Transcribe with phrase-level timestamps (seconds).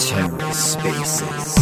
[0.00, 1.60] TerraSpaces.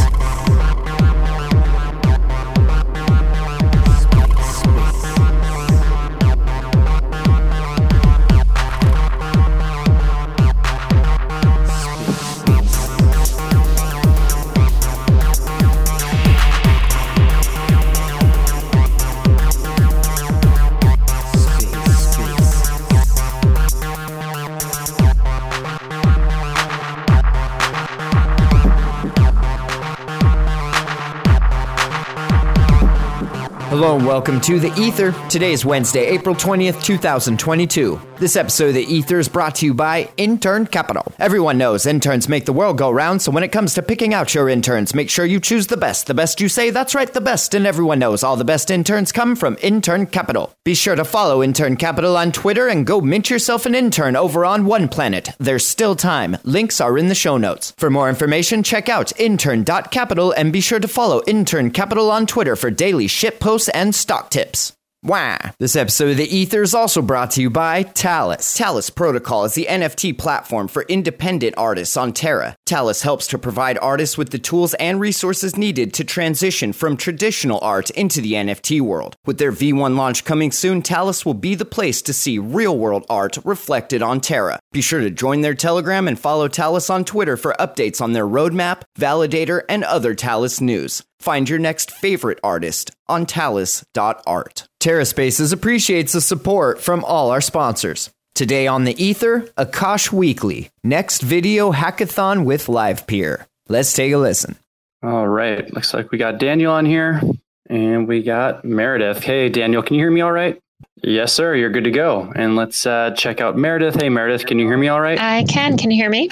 [33.79, 35.15] Hello and welcome to The Ether.
[35.31, 38.01] Today is Wednesday, April 20th, 2022.
[38.19, 41.13] This episode of The Ether is brought to you by Intern Capital.
[41.21, 44.35] Everyone knows interns make the world go round, so when it comes to picking out
[44.35, 46.09] your interns, make sure you choose the best.
[46.09, 49.13] The best you say, that's right, the best, and everyone knows all the best interns
[49.13, 50.53] come from Intern Capital.
[50.65, 54.45] Be sure to follow Intern Capital on Twitter and go mint yourself an intern over
[54.45, 55.29] on One Planet.
[55.39, 56.37] There's still time.
[56.43, 57.75] Links are in the show notes.
[57.77, 62.57] For more information, check out intern.capital and be sure to follow Intern Capital on Twitter
[62.57, 64.73] for daily shit posts and stock tips.
[65.05, 65.39] Wow.
[65.61, 68.55] This episode of The Ether is also brought to you by Talis.
[68.55, 72.57] Talis Protocol is the NFT platform for independent artists on Terra.
[72.67, 77.61] Talis helps to provide artists with the tools and resources needed to transition from traditional
[77.63, 79.15] art into the NFT world.
[79.25, 83.07] With their V1 launch coming soon, Talis will be the place to see real world
[83.09, 84.59] art reflected on Terra.
[84.71, 88.27] Be sure to join their Telegram and follow Talis on Twitter for updates on their
[88.27, 91.03] roadmap, validator, and other Talis news.
[91.21, 94.69] Find your next favorite artist on talis.art.
[94.81, 98.11] TerraSpaces appreciates the support from all our sponsors.
[98.35, 100.71] Today on the Ether, Akash Weekly.
[100.85, 103.47] Next video hackathon with LivePeer.
[103.69, 104.57] Let's take a listen.
[105.03, 105.73] All right.
[105.73, 107.23] Looks like we got Daniel on here
[107.71, 109.25] and we got Meredith.
[109.25, 110.61] Hey, Daniel, can you hear me all right?
[111.03, 111.55] Yes, sir.
[111.55, 112.33] You're good to go.
[112.35, 114.01] And let's uh, check out Meredith.
[114.01, 115.19] Hey, Meredith, can you hear me all right?
[115.19, 115.77] I can.
[115.77, 116.29] Can you hear me?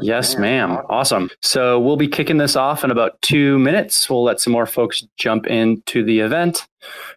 [0.00, 0.78] Yes, ma'am.
[0.88, 1.30] Awesome.
[1.42, 4.08] So we'll be kicking this off in about two minutes.
[4.08, 6.66] We'll let some more folks jump into the event,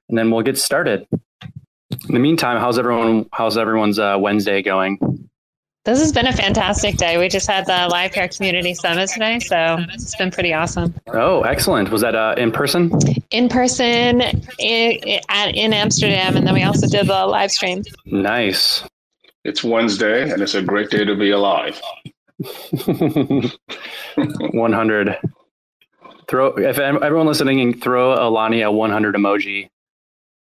[0.10, 1.08] and then we'll get started.
[1.12, 3.28] In the meantime, how's everyone?
[3.32, 5.29] How's everyone's uh, Wednesday going?
[5.86, 7.18] This has been a fantastic day.
[7.18, 10.94] We just had the Livepeer Community Summit today, so it's been pretty awesome.
[11.08, 11.90] Oh, excellent.
[11.90, 12.92] Was that uh, in person?
[13.32, 14.22] In person
[14.60, 15.20] in,
[15.54, 17.84] in Amsterdam, and then we also did the live stream.
[18.06, 18.84] Nice.
[19.46, 21.82] It's Wednesday, and it's a great day to be alive.
[24.16, 25.18] 100.
[26.28, 29.70] Throw if everyone listening throw Alani a 100 emoji.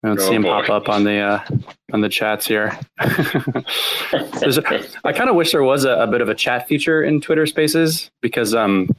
[0.04, 0.50] I don't Oh, see him boy.
[0.66, 1.44] pop up on the uh,
[1.92, 2.78] on the chats here.
[3.00, 7.20] A, I kind of wish there was a, a bit of a chat feature in
[7.22, 8.90] Twitter Spaces because um,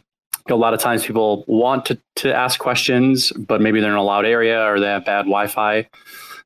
[0.48, 4.02] a lot of times people want to, to ask questions, but maybe they're in a
[4.02, 5.88] loud area or they have bad Wi-Fi,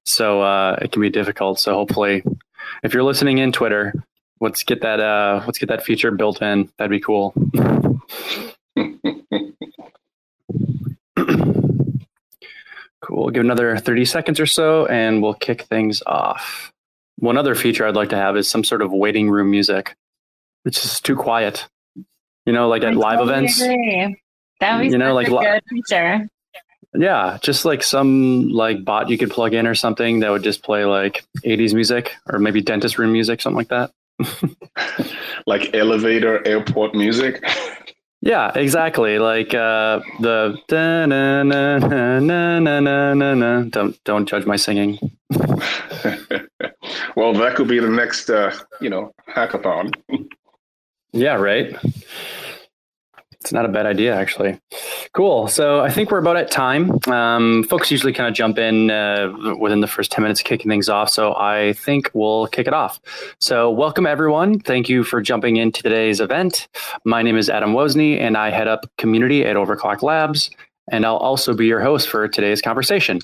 [0.05, 1.59] so uh, it can be difficult.
[1.59, 2.23] So hopefully,
[2.85, 3.93] if you're listening in Twitter,
[4.41, 6.71] let's get that uh, let's get that feature built in.
[6.79, 7.35] That'd be cool.
[13.05, 13.25] Cool.
[13.25, 16.73] We'll give another 30 seconds or so and we'll kick things off.
[17.17, 19.95] One other feature I'd like to have is some sort of waiting room music.
[20.65, 21.69] It's just too quiet.
[22.47, 23.59] You know, like at live events.
[23.59, 26.29] That would be You know, such like a li- good feature.
[26.95, 30.63] Yeah, just like some like bot you could plug in or something that would just
[30.63, 33.91] play like 80s music or maybe dentist room music, something like that.
[35.47, 37.45] like elevator airport music.
[38.25, 39.19] Yeah, exactly.
[39.19, 43.62] Like uh, the da, na, na, na, na, na, na, na.
[43.65, 44.99] don't don't judge my singing.
[47.17, 49.93] well, that could be the next, uh, you know, hackathon.
[51.12, 51.77] yeah, right.
[53.44, 54.59] It's not a bad idea, actually.
[55.12, 55.49] Cool.
[55.49, 56.99] So I think we're about at time.
[57.09, 60.71] Um, folks usually kind of jump in uh, within the first 10 minutes of kicking
[60.71, 61.10] things off.
[61.10, 62.99] So I think we'll kick it off.
[63.41, 64.60] So, welcome everyone.
[64.60, 66.69] Thank you for jumping into today's event.
[67.05, 70.50] My name is Adam Wozney, and I head up community at Overclock Labs.
[70.91, 73.21] And I'll also be your host for today's conversation.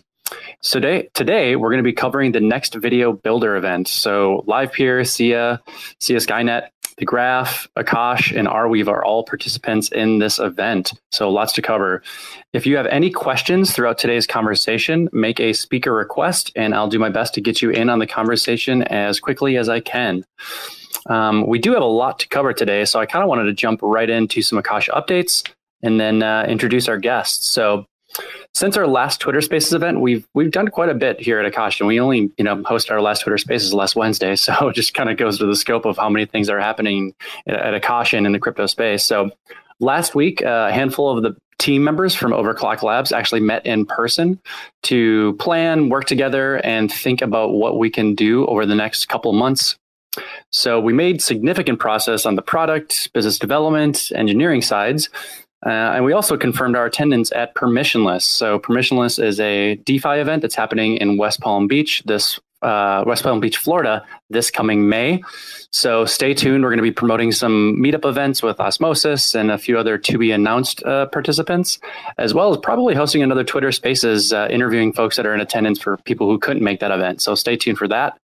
[0.61, 3.89] So today, today we're going to be covering the next video builder event.
[3.89, 5.63] So Live LivePeer, SIA,
[5.99, 6.69] SIA Skynet,
[7.01, 10.93] the Graph, Akash, and Arweave are all participants in this event.
[11.11, 12.03] So lots to cover.
[12.53, 16.99] If you have any questions throughout today's conversation, make a speaker request, and I'll do
[16.99, 20.27] my best to get you in on the conversation as quickly as I can.
[21.07, 23.55] Um, we do have a lot to cover today, so I kind of wanted to
[23.55, 25.51] jump right into some Akash updates
[25.83, 27.49] and then uh, introduce our guests.
[27.49, 27.87] So
[28.55, 31.81] since our last Twitter Spaces event, we've we've done quite a bit here at Akash,
[31.81, 34.95] and we only you know host our last Twitter Spaces last Wednesday, so it just
[34.95, 37.15] kind of goes to the scope of how many things are happening
[37.47, 39.05] at, Akash and in the crypto space.
[39.05, 39.31] So
[39.79, 43.85] last week, uh, a handful of the team members from Overclock Labs actually met in
[43.85, 44.41] person
[44.85, 49.33] to plan, work together, and think about what we can do over the next couple
[49.33, 49.77] months.
[50.51, 55.09] So we made significant process on the product, business development, engineering sides.
[55.65, 58.23] Uh, and we also confirmed our attendance at Permissionless.
[58.23, 63.23] So Permissionless is a DeFi event that's happening in West Palm Beach this uh, West
[63.23, 65.23] Palm Beach, Florida, this coming May.
[65.71, 66.63] So stay tuned.
[66.63, 70.19] We're going to be promoting some meetup events with Osmosis and a few other to
[70.19, 71.79] be announced uh, participants,
[72.19, 75.81] as well as probably hosting another Twitter Spaces, uh, interviewing folks that are in attendance
[75.81, 77.23] for people who couldn't make that event.
[77.23, 78.19] So stay tuned for that.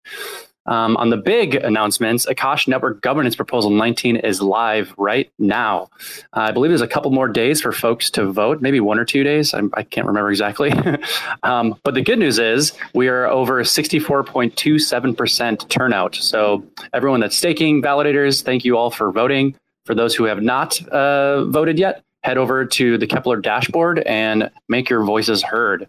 [0.66, 5.90] Um, on the big announcements, Akash Network Governance Proposal 19 is live right now.
[6.32, 9.04] Uh, I believe there's a couple more days for folks to vote, maybe one or
[9.04, 9.54] two days.
[9.54, 10.72] I, I can't remember exactly.
[11.42, 16.14] um, but the good news is we are over 64.27% turnout.
[16.16, 19.56] So everyone that's staking, validators, thank you all for voting.
[19.84, 24.50] For those who have not uh, voted yet, head over to the Keplr dashboard and
[24.68, 25.88] make your voices heard.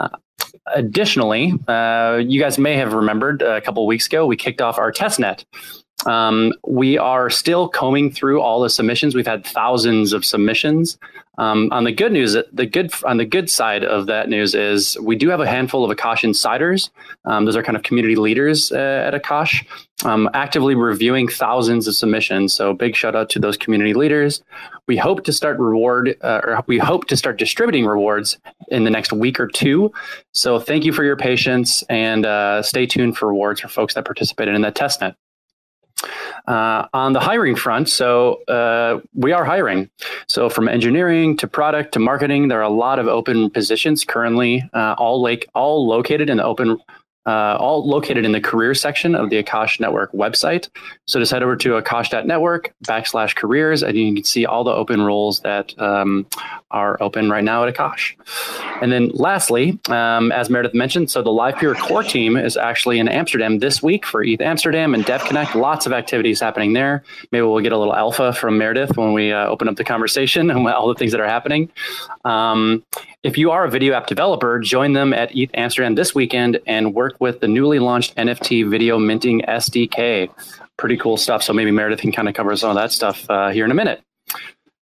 [0.00, 0.08] Uh,
[0.66, 4.92] additionally, uh, you guys may have remembered a couple weeks ago, we kicked off our
[4.92, 5.44] testnet.
[6.06, 9.14] Um, we are still combing through all the submissions.
[9.14, 10.98] We've had thousands of submissions.
[11.38, 14.98] Um, on the good news, the good on the good side of that news is
[15.00, 16.90] we do have a handful of Akash insiders.
[17.24, 19.64] Um, those are kind of community leaders uh, at Akash,
[20.04, 22.52] um, actively reviewing thousands of submissions.
[22.52, 24.42] So big shout out to those community leaders.
[24.86, 28.38] We hope to start reward, uh, or we hope to start distributing rewards
[28.68, 29.90] in the next week or two.
[30.32, 34.04] So thank you for your patience and uh, stay tuned for rewards for folks that
[34.04, 35.14] participated in that testnet.
[36.46, 39.88] Uh, on the hiring front, so uh, we are hiring.
[40.26, 44.68] So from engineering to product to marketing, there are a lot of open positions currently,
[44.72, 46.78] uh, all like all located in the open
[47.24, 50.68] uh, all located in the career section of the Akash Network website.
[51.06, 55.00] So just head over to akash.network backslash careers, and you can see all the open
[55.00, 56.26] roles that um,
[56.72, 58.14] are open right now at Akash.
[58.80, 63.08] And then lastly, um, as Meredith mentioned, so the Livepeer core team is actually in
[63.08, 65.54] Amsterdam this week for ETH Amsterdam and DevConnect.
[65.54, 67.04] Lots of activities happening there.
[67.30, 70.50] Maybe we'll get a little alpha from Meredith when we uh, open up the conversation
[70.50, 71.70] and all the things that are happening.
[72.24, 72.84] Um,
[73.22, 76.94] if you are a video app developer, join them at ETH Amsterdam this weekend and
[76.94, 80.28] work with the newly launched NFT video minting SDK.
[80.76, 81.42] Pretty cool stuff.
[81.42, 83.74] So maybe Meredith can kind of cover some of that stuff uh, here in a
[83.74, 84.02] minute.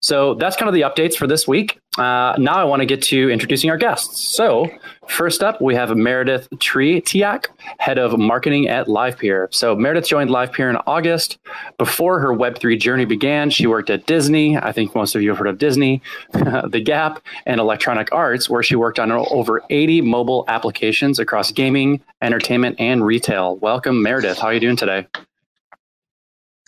[0.02, 1.78] So that's kind of the updates for this week.
[1.98, 4.34] Uh, now I want to get to introducing our guests.
[4.34, 4.70] So
[5.08, 7.46] first up, we have Meredith Tretiak,
[7.78, 9.52] head of marketing at Livepeer.
[9.52, 11.38] So Meredith joined Livepeer in August.
[11.76, 14.56] Before her Web3 journey began, she worked at Disney.
[14.56, 16.00] I think most of you have heard of Disney,
[16.32, 22.02] The Gap, and Electronic Arts, where she worked on over 80 mobile applications across gaming,
[22.22, 23.56] entertainment, and retail.
[23.56, 24.38] Welcome, Meredith.
[24.38, 25.06] How are you doing today?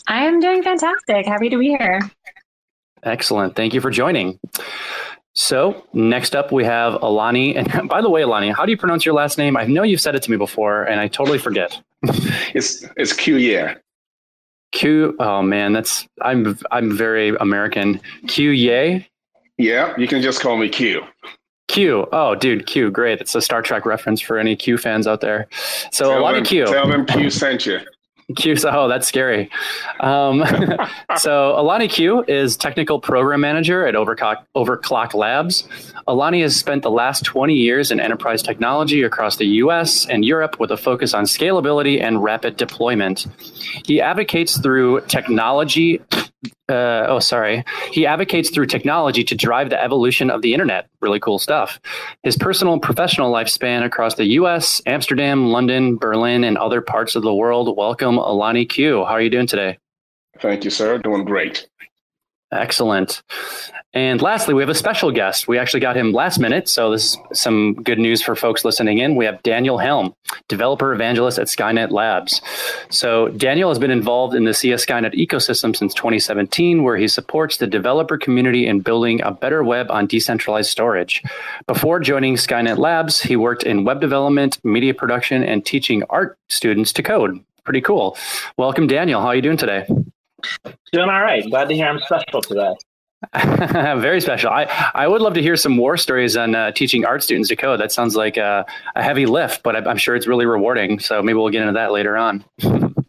[0.08, 1.25] I am doing fantastic.
[1.26, 2.00] Happy to be here.
[3.02, 3.56] Excellent.
[3.56, 4.38] Thank you for joining.
[5.34, 7.56] So next up we have Alani.
[7.56, 9.56] And by the way, Alani, how do you pronounce your last name?
[9.56, 11.81] I know you've said it to me before, and I totally forget.
[12.54, 13.76] it's it's Q yeah.
[14.72, 15.16] Q.
[15.20, 18.00] Oh man, that's I'm I'm very American.
[18.28, 19.08] Q Yay.
[19.58, 21.02] Yeah, you can just call me Q.
[21.69, 22.06] Q.
[22.12, 22.90] Oh, dude, Q.
[22.90, 23.20] Great.
[23.20, 25.46] It's a Star Trek reference for any Q fans out there.
[25.90, 26.66] So tell Alani them, Q.
[26.66, 27.81] Tell them Q sent you.
[28.37, 29.50] Q, oh, that's scary.
[30.00, 30.44] Um,
[31.19, 35.69] so Alani Q is technical program manager at Overclock, Overclock Labs.
[36.06, 40.58] Alani has spent the last 20 years in enterprise technology across the US and Europe
[40.58, 43.26] with a focus on scalability and rapid deployment.
[43.87, 46.00] He advocates through technology
[46.68, 47.64] uh, oh, sorry.
[47.90, 50.88] He advocates through technology to drive the evolution of the internet.
[51.00, 51.80] Really cool stuff.
[52.22, 57.22] His personal and professional lifespan across the US, Amsterdam, London, Berlin, and other parts of
[57.22, 57.76] the world.
[57.76, 59.04] Welcome, Alani Q.
[59.04, 59.78] How are you doing today?
[60.40, 60.99] Thank you, sir.
[60.99, 61.68] Doing great.
[62.52, 63.23] Excellent.
[63.94, 65.49] And lastly, we have a special guest.
[65.49, 68.99] We actually got him last minute, so this is some good news for folks listening
[68.99, 69.16] in.
[69.16, 70.14] We have Daniel Helm,
[70.49, 72.40] developer evangelist at Skynet Labs.
[72.90, 77.59] So Daniel has been involved in the Sia Skynet ecosystem since 2017, where he supports
[77.59, 81.23] the developer community in building a better web on decentralized storage.
[81.66, 86.94] Before joining Skynet Labs, he worked in web development, media production, and teaching art students
[86.94, 87.44] to code.
[87.64, 88.16] Pretty cool.
[88.56, 89.21] Welcome, Daniel.
[89.21, 89.87] How are you doing today?
[90.92, 91.49] Doing all right.
[91.49, 92.75] Glad to hear I'm special today.
[93.44, 94.50] Very special.
[94.50, 97.56] I, I would love to hear some war stories on uh, teaching art students to
[97.56, 97.80] code.
[97.80, 100.99] That sounds like a, a heavy lift, but I, am sure it's really rewarding.
[100.99, 102.44] So maybe we'll get into that later on.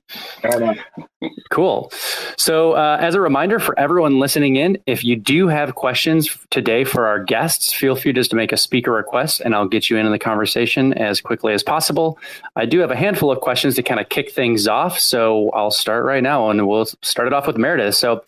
[1.50, 1.92] Cool.
[2.38, 6.84] So, uh, as a reminder for everyone listening in, if you do have questions today
[6.84, 9.98] for our guests, feel free just to make a speaker request and I'll get you
[9.98, 12.18] into the conversation as quickly as possible.
[12.56, 15.00] I do have a handful of questions to kind of kick things off.
[15.00, 17.96] So, I'll start right now and we'll start it off with Meredith.
[17.96, 18.24] So,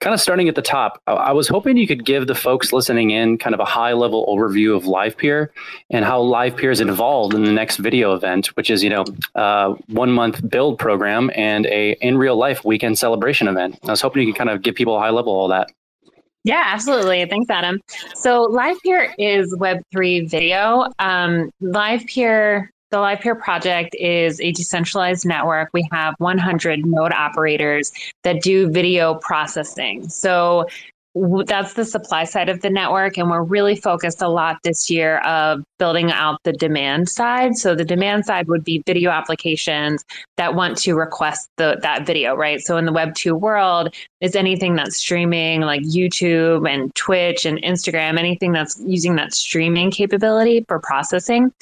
[0.00, 3.10] kind of starting at the top, I was hoping you could give the folks listening
[3.10, 5.48] in kind of a high level overview of LivePeer
[5.90, 9.04] and how LivePeer is involved in the next video event, which is, you know,
[9.34, 13.78] uh, one month build program and a in real life weekend celebration event.
[13.84, 15.70] I was hoping you could kind of give people a high level of all that.
[16.44, 17.24] Yeah, absolutely.
[17.26, 17.80] Thanks, Adam.
[18.14, 20.86] So LivePeer is Web3 video.
[20.98, 25.68] Um, LivePeer, the LivePeer project is a decentralized network.
[25.74, 30.08] We have 100 node operators that do video processing.
[30.08, 30.66] So
[31.14, 35.18] that's the supply side of the network and we're really focused a lot this year
[35.18, 37.56] of building out the demand side.
[37.56, 40.04] So the demand side would be video applications
[40.36, 42.60] that want to request the, that video right?
[42.60, 47.60] So in the web 2 world is anything that's streaming like youtube and twitch and
[47.62, 51.52] instagram anything that's using that streaming capability for processing.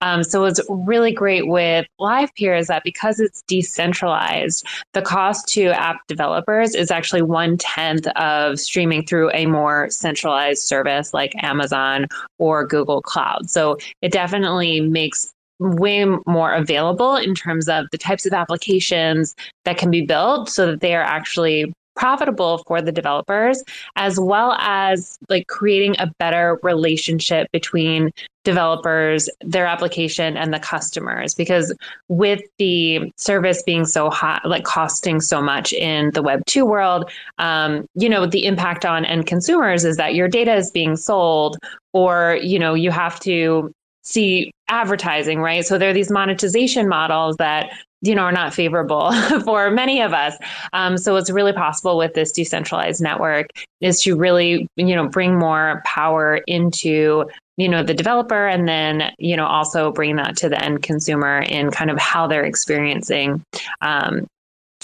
[0.00, 5.68] Um, so what's really great with LivePeer is that because it's decentralized the cost to
[5.68, 12.06] app developers is actually one tenth of streaming through a more centralized service like Amazon
[12.38, 13.50] or Google Cloud.
[13.50, 19.76] So it definitely makes way more available in terms of the types of applications that
[19.76, 23.62] can be built so that they are actually profitable for the developers
[23.96, 28.12] as well as like creating a better relationship between
[28.44, 31.34] developers their application and the customers.
[31.34, 31.74] Because
[32.06, 37.10] with the service being so hot like costing so much in the web 2 world
[37.38, 41.58] um, you know the impact on end consumers is that your data is being sold
[41.92, 45.66] or you know you have to see advertising right?
[45.66, 49.12] So there are these monetization models that you know, are not favorable
[49.44, 50.36] for many of us.
[50.72, 53.48] Um, so what's really possible with this decentralized network
[53.80, 59.12] is to really, you know, bring more power into, you know, the developer and then,
[59.18, 63.42] you know, also bring that to the end consumer in kind of how they're experiencing
[63.80, 64.26] um,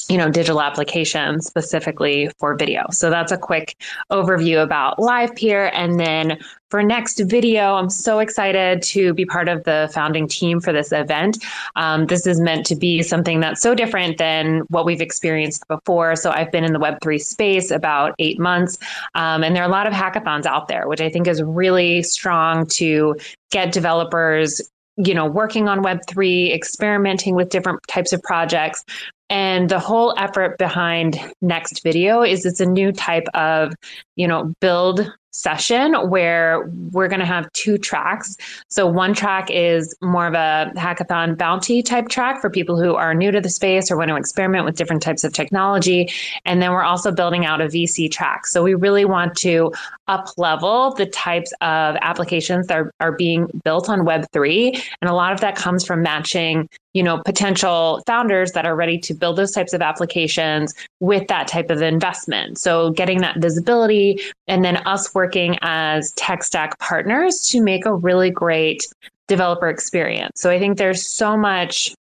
[0.08, 2.87] you know digital applications specifically for video.
[2.90, 3.76] So that's a quick
[4.11, 6.38] overview about LivePeer and then
[6.70, 10.90] for next video i'm so excited to be part of the founding team for this
[10.92, 11.38] event.
[11.76, 16.16] Um, this is meant to be something that's so different than what we've experienced before.
[16.16, 18.78] So i've been in the web3 space about eight months
[19.14, 22.02] um, and there are a lot of hackathons out there which i think is really
[22.02, 23.16] strong to
[23.50, 24.61] get developers
[24.96, 28.84] you know working on web3 experimenting with different types of projects
[29.30, 33.72] and the whole effort behind next video is it's a new type of
[34.16, 38.36] you know build session where we're going to have two tracks.
[38.68, 43.14] So, one track is more of a hackathon bounty type track for people who are
[43.14, 46.10] new to the space or want to experiment with different types of technology.
[46.44, 48.46] And then we're also building out a VC track.
[48.46, 49.72] So, we really want to
[50.06, 54.80] up level the types of applications that are, are being built on Web3.
[55.00, 58.98] And a lot of that comes from matching you know potential founders that are ready
[58.98, 62.58] to build those types of applications with that type of investment.
[62.58, 67.94] So getting that visibility and then us working as tech stack partners to make a
[67.94, 68.82] really great
[69.28, 70.40] developer experience.
[70.40, 71.94] So i think there's so much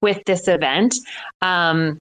[0.00, 0.94] with this event
[1.42, 1.98] um,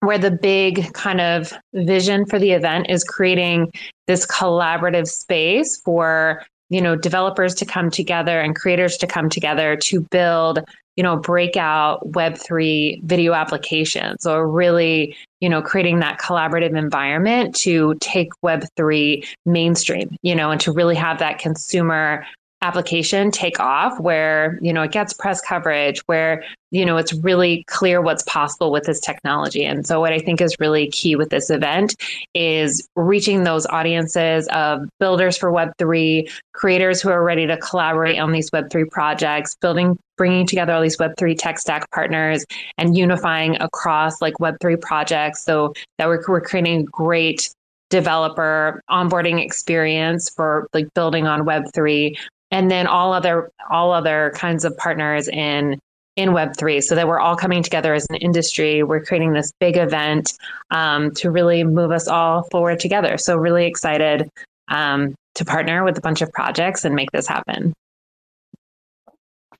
[0.00, 3.72] where the big kind of vision for the event is creating
[4.06, 9.76] this collaborative space for you know developers to come together and creators to come together
[9.76, 10.60] to build
[10.98, 17.94] you know, breakout Web3 video applications or really, you know, creating that collaborative environment to
[18.00, 22.26] take Web3 mainstream, you know, and to really have that consumer
[22.60, 27.64] application take off where you know it gets press coverage where you know it's really
[27.68, 29.64] clear what's possible with this technology.
[29.64, 31.94] And so what i think is really key with this event
[32.34, 38.32] is reaching those audiences of builders for web3 creators who are ready to collaborate on
[38.32, 42.44] these web3 projects building bringing together all these web3 tech stack partners
[42.76, 47.50] and unifying across like web3 projects so that we're, we're creating great
[47.90, 52.16] developer onboarding experience for like building on web3
[52.50, 55.78] and then all other all other kinds of partners in
[56.16, 58.82] in web3 so that we're all coming together as an industry.
[58.82, 60.32] We're creating this big event
[60.72, 63.16] um, to really move us all forward together.
[63.18, 64.28] So really excited
[64.66, 67.72] um, to partner with a bunch of projects and make this happen.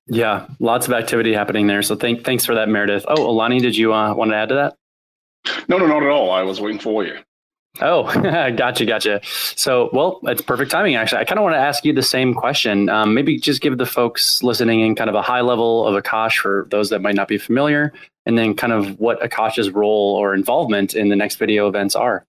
[0.09, 1.83] Yeah lots of activity happening there.
[1.83, 3.04] So thank, thanks for that meredith.
[3.07, 4.75] Oh alani did you uh, want to add to that?
[5.68, 6.30] No no not at all.
[6.30, 7.18] I was waiting for you
[7.80, 8.04] Oh,
[8.56, 9.20] gotcha, gotcha.
[9.25, 10.97] So, well, it's perfect timing.
[10.97, 12.88] Actually, I kind of want to ask you the same question.
[12.88, 16.38] Um, maybe just give the folks listening in kind of a high level of Akash
[16.38, 17.92] for those that might not be familiar,
[18.26, 22.25] and then kind of what Akash's role or involvement in the next video events are.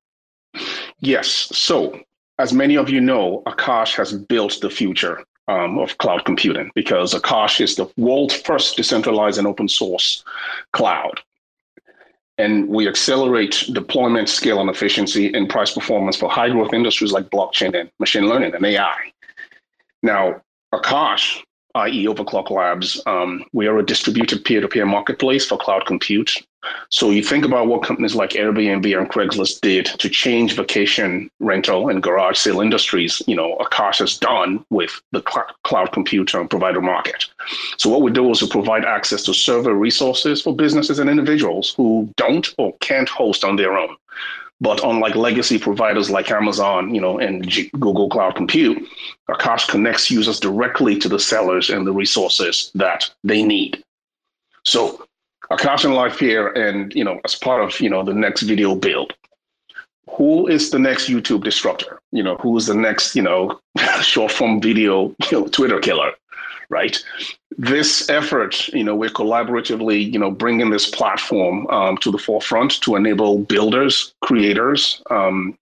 [1.00, 1.27] Yes.
[1.27, 2.00] So,
[2.38, 7.13] as many of you know, Akash has built the future um, of cloud computing because
[7.13, 10.24] Akash is the world's first decentralized and open source
[10.74, 11.22] cloud
[12.39, 17.29] and we accelerate deployment, scale, and efficiency and price performance for high growth industries like
[17.29, 19.12] blockchain and machine learning and AI.
[20.01, 20.41] Now,
[20.74, 21.43] Akash,
[21.75, 26.41] i.e., Overclock Labs, um, we are a distributed peer to peer marketplace for cloud compute
[26.89, 31.89] so you think about what companies like Airbnb and Craigslist did to change vacation rental
[31.89, 33.22] and garage sale industries.
[33.28, 37.25] You know, Akash has done with the cl- cloud computer and provider market.
[37.78, 41.74] So what we do is we provide access to server resources for businesses and individuals
[41.78, 43.96] who don't or can't host on their own.
[44.62, 48.86] But unlike legacy providers like Amazon, you know, and G- Google Cloud Compute,
[49.30, 53.82] Akash connects users directly to the sellers and the resources that they need.
[54.66, 55.06] So
[55.51, 59.13] Akash and Livepeer, and you know, as part of you know the next video build,
[60.10, 62.00] who is the next YouTube disruptor?
[62.12, 63.60] You know, who is the next you know
[64.01, 66.12] short form video you know, Twitter killer?
[66.70, 67.03] Right.
[67.58, 72.79] This effort, you know, we're collaboratively, you know, bringing this platform um, to the forefront
[72.82, 75.58] to enable builders, creators, um,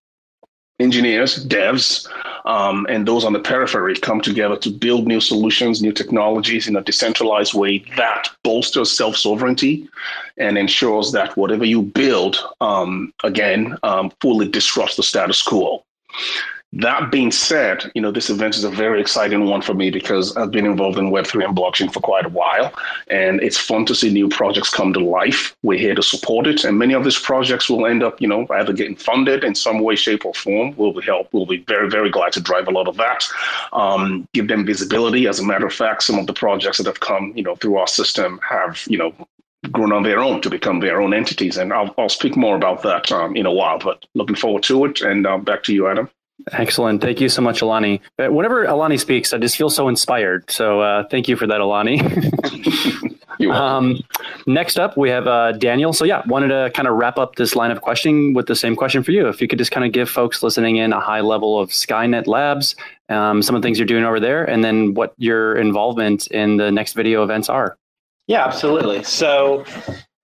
[0.79, 2.07] engineers, devs,
[2.46, 6.75] um, and those on the periphery come together to build new solutions, new technologies in
[6.75, 9.89] a decentralized way that bolsters self sovereignty
[10.38, 15.84] and ensures that whatever you build, um, again, um, fully disrupts the status quo.
[16.77, 20.38] That being said, you know, this event is a very exciting one for me because
[20.38, 22.72] I've been involved in Web3 and blockchain for quite a while.
[23.10, 25.55] And it's fun to see new projects come to life.
[25.63, 26.63] We're here to support it.
[26.65, 29.79] And many of these projects will end up, you know, either getting funded in some
[29.79, 30.75] way, shape, or form.
[30.77, 31.29] We'll be help.
[31.31, 33.25] We'll be very, very glad to drive a lot of that.
[33.74, 35.25] Um, give them visibility.
[35.25, 37.77] As a matter of fact, some of the projects that have come, you know, through
[37.77, 39.15] our system have, you know,
[39.72, 41.57] grown on their own to become their own entities.
[41.57, 44.86] And I'll, I'll speak more about that um, in a while, but looking forward to
[44.86, 45.01] it.
[45.01, 46.07] And uh, back to you, Adam.
[46.51, 47.01] Excellent.
[47.01, 48.01] Thank you so much, Alani.
[48.20, 50.50] Uh, whenever Alani speaks, I just feel so inspired.
[50.50, 52.00] So uh, thank you for that, Alani.
[53.51, 54.00] um,
[54.46, 55.94] next up, we have uh, Daniel.
[55.94, 58.75] So, yeah, wanted to kind of wrap up this line of questioning with the same
[58.75, 59.27] question for you.
[59.27, 62.27] If you could just kind of give folks listening in a high level of Skynet
[62.27, 62.75] Labs,
[63.10, 66.58] um, some of the things you're doing over there, and then what your involvement in
[66.58, 67.77] the next video events are.
[68.27, 69.03] Yeah, absolutely.
[69.03, 69.65] So,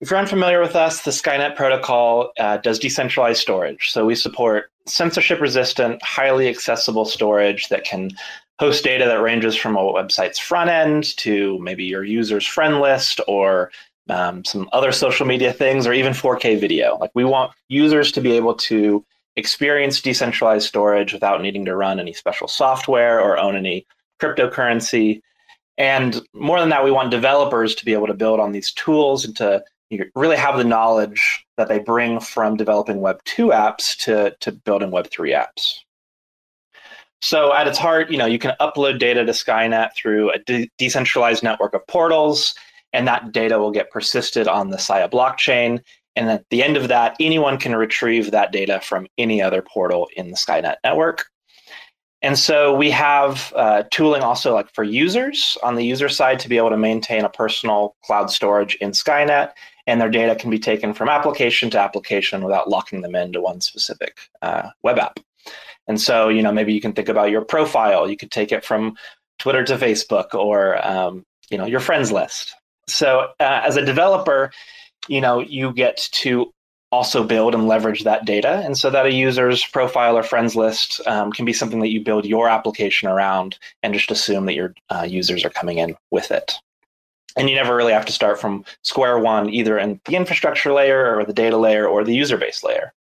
[0.04, 3.90] if you're unfamiliar with us, the Skynet protocol uh, does decentralized storage.
[3.90, 8.12] So we support censorship resistant, highly accessible storage that can
[8.60, 13.20] host data that ranges from a website's front end to maybe your user's friend list
[13.28, 13.72] or
[14.10, 16.98] um, some other social media things or even 4K video.
[16.98, 19.04] Like we want users to be able to
[19.36, 23.88] experience decentralized storage without needing to run any special software or own any
[24.22, 25.22] cryptocurrency.
[25.78, 29.26] And more than that, we want developers to be able to build on these tools
[29.26, 29.64] and to
[29.94, 34.52] you really have the knowledge that they bring from developing Web 2 apps to, to
[34.52, 35.80] building Web 3 apps.
[37.22, 40.70] So at its heart, you know, you can upload data to Skynet through a de-
[40.78, 42.54] decentralized network of portals,
[42.92, 45.82] and that data will get persisted on the Sia blockchain.
[46.18, 50.10] And at the end of that, anyone can retrieve that data from any other portal
[50.18, 51.28] in the Skynet network.
[52.24, 56.50] And so we have uh, tooling also like for users on the user side to
[56.50, 59.52] be able to maintain a personal cloud storage in Skynet
[59.88, 63.60] and their data can be taken from application to application without locking them into one
[63.60, 65.20] specific uh, web app.
[65.88, 68.10] And so, you know, maybe you can think about your profile.
[68.10, 68.96] You could take it from
[69.38, 72.56] Twitter to Facebook or, um, you know, your friends list.
[72.88, 74.52] So, uh, as a developer,
[75.10, 76.53] you know, you get to
[76.94, 78.62] also build and leverage that data.
[78.64, 82.00] And so that a user's profile or friends list um, can be something that you
[82.00, 86.30] build your application around and just assume that your uh, users are coming in with
[86.30, 86.54] it.
[87.36, 91.18] And you never really have to start from square one either in the infrastructure layer
[91.18, 92.94] or the data layer or the user base layer.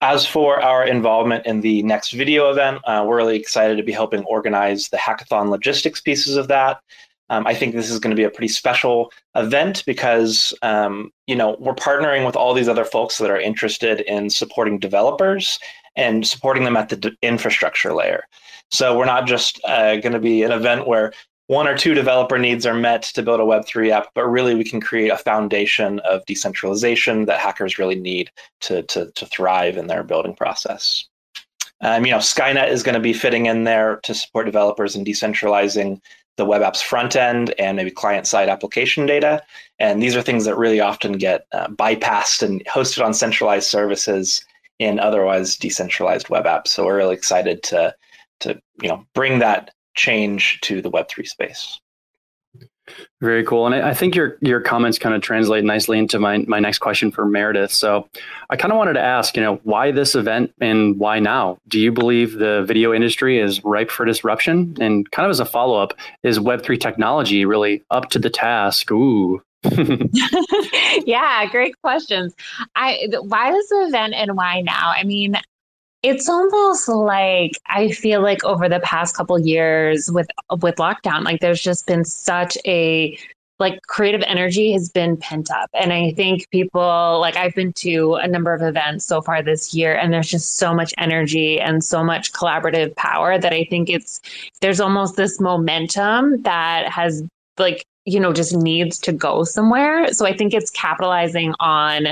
[0.00, 3.90] As for our involvement in the next video event uh, we're really excited to be
[3.90, 6.80] helping organize the hackathon logistics pieces of that
[7.30, 11.36] um, i think this is going to be a pretty special event because um, you
[11.36, 15.58] know we're partnering with all these other folks that are interested in supporting developers
[15.96, 18.24] and supporting them at the d- infrastructure layer
[18.70, 21.12] so we're not just uh, going to be an event where
[21.48, 24.64] one or two developer needs are met to build a Web3 app, but really we
[24.64, 28.30] can create a foundation of decentralization that hackers really need
[28.62, 31.06] to, to, to thrive in their building process.
[31.82, 35.04] Um, you know, Skynet is going to be fitting in there to support developers in
[35.04, 36.00] decentralizing
[36.36, 39.42] the web app's front end and maybe client side application data.
[39.78, 44.44] And these are things that really often get uh, bypassed and hosted on centralized services
[44.78, 46.68] in otherwise decentralized web apps.
[46.68, 47.94] So we're really excited to
[48.40, 51.80] to you know bring that change to the Web3 space.
[53.20, 53.66] Very cool.
[53.66, 56.78] And I, I think your your comments kind of translate nicely into my, my next
[56.78, 57.72] question for Meredith.
[57.72, 58.08] So
[58.50, 61.58] I kind of wanted to ask, you know, why this event and why now?
[61.68, 64.76] Do you believe the video industry is ripe for disruption?
[64.80, 68.90] And kind of as a follow up, is Web3 technology really up to the task?
[68.90, 69.42] Ooh.
[71.04, 72.34] yeah, great questions.
[72.74, 74.92] I why this event and why now?
[74.94, 75.36] I mean,
[76.02, 80.28] it's almost like I feel like over the past couple years with
[80.60, 83.18] with lockdown, like there's just been such a
[83.58, 85.70] like creative energy has been pent up.
[85.72, 89.74] And I think people like I've been to a number of events so far this
[89.74, 93.88] year and there's just so much energy and so much collaborative power that I think
[93.88, 94.20] it's
[94.60, 97.22] there's almost this momentum that has
[97.58, 100.12] like you know just needs to go somewhere.
[100.12, 102.08] So I think it's capitalizing on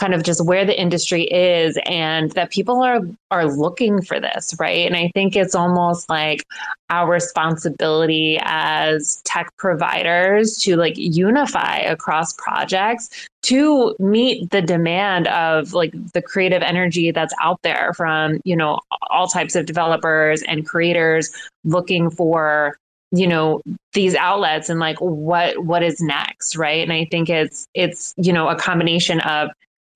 [0.00, 4.54] kind of just where the industry is and that people are are looking for this
[4.58, 4.86] right?
[4.86, 6.44] And i think it's almost like
[6.88, 15.74] our responsibility as tech providers to like unify across projects to meet the demand of
[15.74, 20.66] like the creative energy that's out there from you know all types of developers and
[20.66, 21.30] creators
[21.64, 22.76] looking for
[23.12, 23.60] you know
[23.92, 26.82] these outlets and like what what is next right?
[26.82, 29.50] And i think it's it's you know a combination of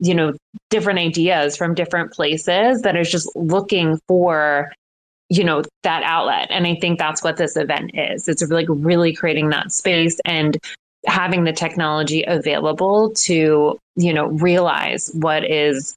[0.05, 0.33] you know
[0.71, 4.71] different ideas from different places that is just looking for
[5.31, 6.49] you know that outlet.
[6.51, 8.29] And i think that's what this event is.
[8.29, 10.59] It's like really creating that space and
[11.07, 15.95] having the technology available to you know realize what is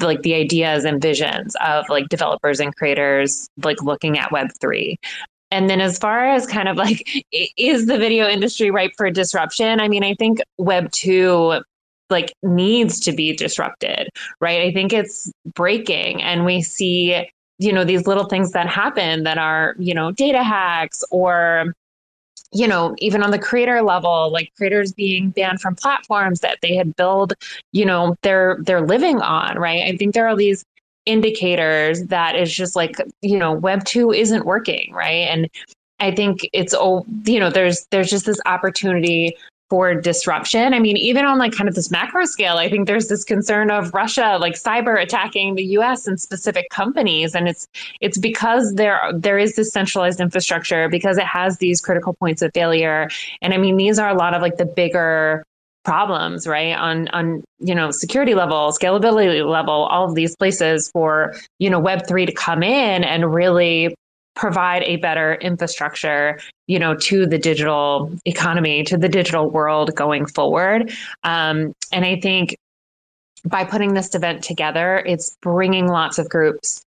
[0.00, 4.96] like the ideas and visions of like developers and creators like looking at web 3
[5.50, 7.06] and then as far as kind of like
[7.56, 9.80] is the video industry ripe for disruption?
[9.80, 11.62] I mean i think web 2
[12.10, 14.08] like needs to be disrupted,
[14.40, 14.62] right?
[14.62, 19.38] I think it's breaking and we see, you know, these little things that happen that
[19.38, 21.74] are, you know, data hacks or
[22.52, 26.74] you know, even on the creator level, like creators being banned from platforms that they
[26.74, 27.34] had built,
[27.72, 29.82] you know, their their living on, right?
[29.82, 30.64] I think there are all these
[31.06, 35.28] indicators that is just like, you know, web 2 isn't working, right?
[35.28, 35.48] And
[36.00, 39.36] I think it's oh, you know, there's there's just this opportunity
[39.70, 40.72] for disruption.
[40.74, 43.70] I mean, even on like kind of this macro scale, I think there's this concern
[43.70, 47.34] of Russia like cyber attacking the US and specific companies.
[47.34, 47.68] And it's
[48.00, 52.52] it's because there there is this centralized infrastructure, because it has these critical points of
[52.54, 53.08] failure.
[53.42, 55.44] And I mean, these are a lot of like the bigger
[55.84, 61.34] problems right on on you know security level scalability level all of these places for
[61.58, 63.94] you know web3 to come in and really
[64.38, 70.24] provide a better infrastructure you know to the digital economy to the digital world going
[70.24, 70.92] forward.
[71.24, 72.56] Um, and i think
[73.44, 76.82] by putting this event together it's bringing lots of groups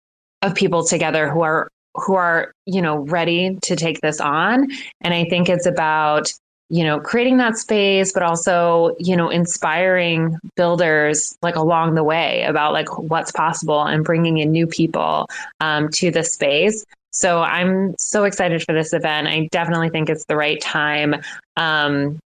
[0.42, 4.68] of people together who are who are you know ready to take this on.
[5.02, 6.32] And i think it's about
[6.70, 12.44] you know creating that space but also you know inspiring builders like along the way
[12.44, 15.30] about like what's possible and bringing in new people
[15.62, 19.28] um, to the space so I'm so excited for this event.
[19.28, 21.16] I definitely think it's the right time.
[21.56, 22.20] Um,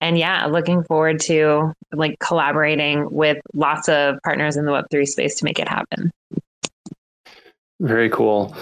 [0.00, 5.36] and yeah, looking forward to like collaborating with lots of partners in the Web3 space
[5.36, 6.10] to make it happen.
[7.80, 8.54] Very cool.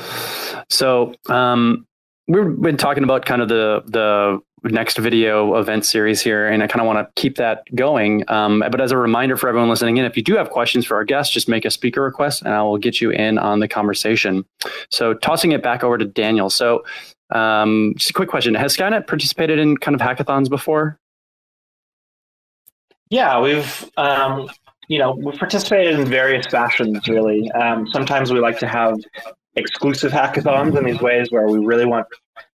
[0.68, 1.84] So um,
[2.28, 6.66] we've been talking about kind of the the next video event series here, and I
[6.66, 8.24] kind of want to keep that going.
[8.28, 10.96] Um, but as a reminder for everyone listening in, if you do have questions for
[10.96, 13.68] our guests, just make a speaker request, and I will get you in on the
[13.68, 14.44] conversation.
[14.90, 16.50] So, tossing it back over to Daniel.
[16.50, 16.84] So,
[17.34, 20.98] um, just a quick question: Has Skynet participated in kind of hackathons before?
[23.10, 24.48] Yeah, we've um,
[24.88, 27.08] you know we've participated in various fashions.
[27.08, 28.96] Really, um, sometimes we like to have
[29.56, 32.06] exclusive hackathons in these ways where we really want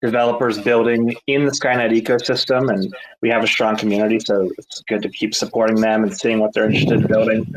[0.03, 5.01] developers building in the Skynet ecosystem, and we have a strong community, so it's good
[5.03, 7.55] to keep supporting them and seeing what they're interested in building.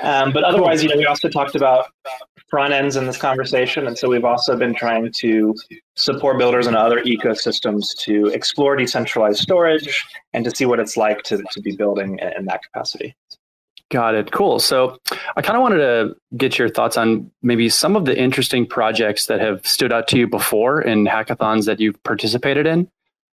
[0.00, 1.86] Um, but otherwise, you know, we also talked about
[2.48, 5.54] front ends in this conversation, and so we've also been trying to
[5.96, 11.22] support builders in other ecosystems to explore decentralized storage and to see what it's like
[11.22, 13.16] to, to be building in that capacity.
[13.90, 14.30] Got it.
[14.30, 14.60] Cool.
[14.60, 14.98] So
[15.36, 19.26] I kind of wanted to get your thoughts on maybe some of the interesting projects
[19.26, 22.88] that have stood out to you before in hackathons that you've participated in.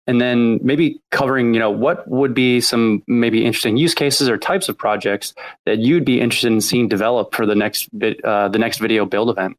[0.08, 4.38] And then maybe covering, you know, what would be some maybe interesting use cases or
[4.38, 8.48] types of projects that you'd be interested in seeing develop for the next bit, uh,
[8.48, 9.58] the next video build event.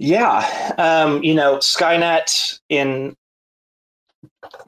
[0.00, 3.16] Yeah, um, you know, Skynet in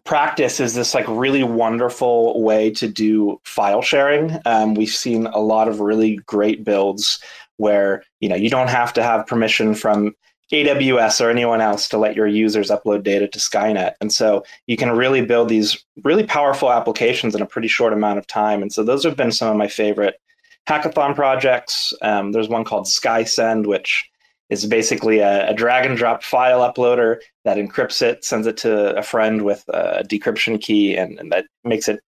[0.04, 4.38] practice is this like really wonderful way to do file sharing.
[4.44, 7.20] Um, we've seen a lot of really great builds
[7.56, 10.14] where you know you don't have to have permission from
[10.52, 13.92] AWS or anyone else to let your users upload data to Skynet.
[14.00, 18.18] And so you can really build these really powerful applications in a pretty short amount
[18.18, 18.62] of time.
[18.62, 20.20] And so those have been some of my favorite
[20.68, 21.92] hackathon projects.
[22.02, 24.09] Um, there's one called SkySend, which
[24.50, 28.96] is basically a, a, drag and drop file uploader that encrypts it, sends it to
[28.96, 32.00] a friend with a decryption key, and, and that makes it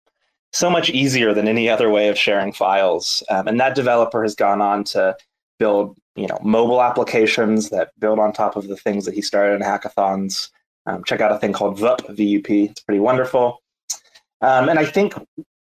[0.51, 3.23] so much easier than any other way of sharing files.
[3.29, 5.15] Um, and that developer has gone on to
[5.59, 9.55] build, you know, mobile applications that build on top of the things that he started
[9.55, 10.49] in hackathons.
[10.87, 12.71] Um, check out a thing called VUP, VUP.
[12.71, 13.61] It's pretty wonderful.
[14.41, 15.13] Um, and I think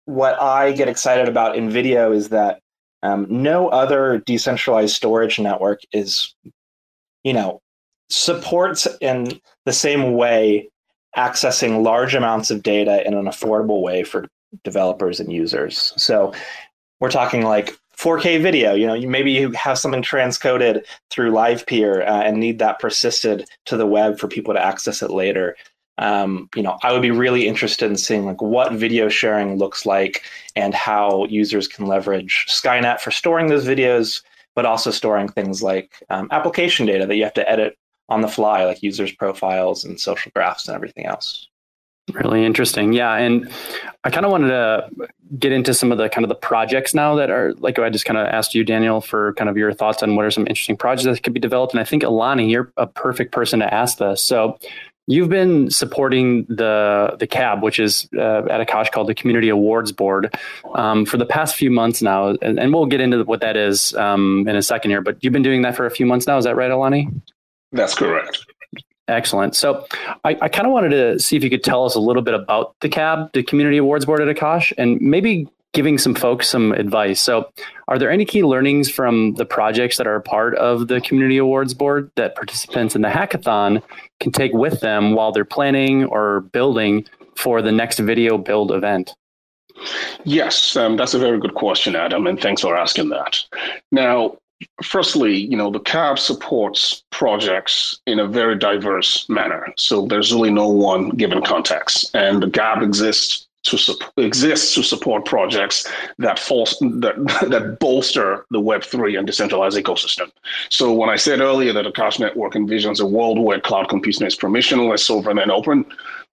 [0.04, 2.60] what I get excited about in video is that
[3.02, 6.34] um, no other decentralized storage network is
[7.26, 7.60] you know,
[8.08, 10.68] supports in the same way
[11.16, 14.28] accessing large amounts of data in an affordable way for
[14.62, 15.92] developers and users.
[15.96, 16.32] So
[17.00, 18.74] we're talking like 4K video.
[18.74, 23.76] You know, maybe you have something transcoded through LivePeer uh, and need that persisted to
[23.76, 25.56] the web for people to access it later.
[25.98, 29.84] Um, you know, I would be really interested in seeing like what video sharing looks
[29.84, 30.22] like
[30.54, 34.22] and how users can leverage Skynet for storing those videos,
[34.56, 38.28] but also storing things like um, application data that you have to edit on the
[38.28, 41.46] fly, like users' profiles and social graphs and everything else.
[42.12, 42.92] Really interesting.
[42.92, 43.14] Yeah.
[43.14, 43.52] And
[44.04, 44.88] I kind of wanted to
[45.38, 48.04] get into some of the kind of the projects now that are like I just
[48.04, 50.76] kind of asked you, Daniel, for kind of your thoughts on what are some interesting
[50.76, 51.74] projects that could be developed.
[51.74, 54.22] And I think Alani, you're a perfect person to ask this.
[54.22, 54.56] So
[55.08, 59.92] You've been supporting the the CAB, which is uh, at Akash called the Community Awards
[59.92, 60.34] Board,
[60.74, 63.94] um, for the past few months now, and, and we'll get into what that is
[63.94, 65.00] um, in a second here.
[65.00, 66.36] But you've been doing that for a few months now.
[66.38, 67.08] Is that right, Alani?
[67.70, 68.46] That's correct.
[69.08, 69.54] Excellent.
[69.54, 69.86] So
[70.24, 72.34] I, I kind of wanted to see if you could tell us a little bit
[72.34, 76.72] about the CAB, the Community Awards Board at Akash, and maybe giving some folks some
[76.72, 77.20] advice.
[77.20, 77.52] So,
[77.86, 81.74] are there any key learnings from the projects that are part of the Community Awards
[81.74, 83.82] Board that participants in the hackathon
[84.18, 87.04] can take with them while they're planning or building
[87.36, 89.14] for the next video build event?
[90.24, 93.38] Yes, um, that's a very good question, Adam, and thanks for asking that.
[93.92, 94.38] Now,
[94.82, 99.74] firstly, you know, the CAB supports projects in a very diverse manner.
[99.76, 102.10] So there's really no one given context.
[102.14, 105.86] And the CAB exists to su- exists to support projects
[106.18, 107.14] that, false, that
[107.50, 110.30] that bolster the Web three and decentralized ecosystem.
[110.70, 114.26] So when I said earlier that the Akash Network envisions a world where cloud computing
[114.26, 115.84] is permissionless, sovereign, and open,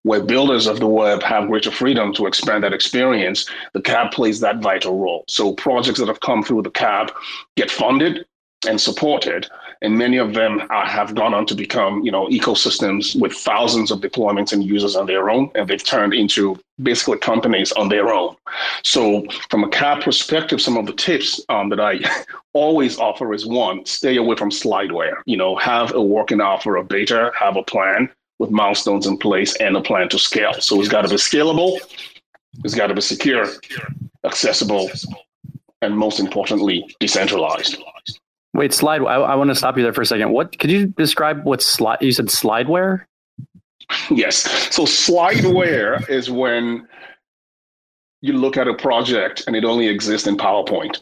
[0.04, 4.39] where builders of the web have greater freedom to expand that experience, the CAB plays
[4.41, 5.24] that vital role.
[5.28, 7.12] So projects that have come through the CAB
[7.56, 8.26] get funded
[8.67, 9.48] and supported
[9.84, 13.91] and many of them are, have gone on to become you know ecosystems with thousands
[13.91, 18.12] of deployments and users on their own and they've turned into basically companies on their
[18.12, 18.36] own.
[18.84, 22.00] So from a CAB perspective some of the tips um, that i
[22.54, 25.22] always offer is one stay away from slideware.
[25.26, 29.56] You know have a working offer of beta have a plan with milestones in place
[29.58, 30.54] and a plan to scale.
[30.54, 31.80] So it's got to be scalable
[32.63, 33.48] it's got to be secure
[34.26, 34.89] accessible
[35.82, 37.78] and most importantly decentralized
[38.54, 39.02] Wait, slide.
[39.02, 40.32] I, I, want to stop you there for a second.
[40.32, 41.98] What could you describe what slide?
[42.02, 43.06] You said slideware.
[44.12, 44.38] Yes.
[44.74, 46.88] So slideware is when
[48.22, 51.02] you look at a project and it only exists in PowerPoint.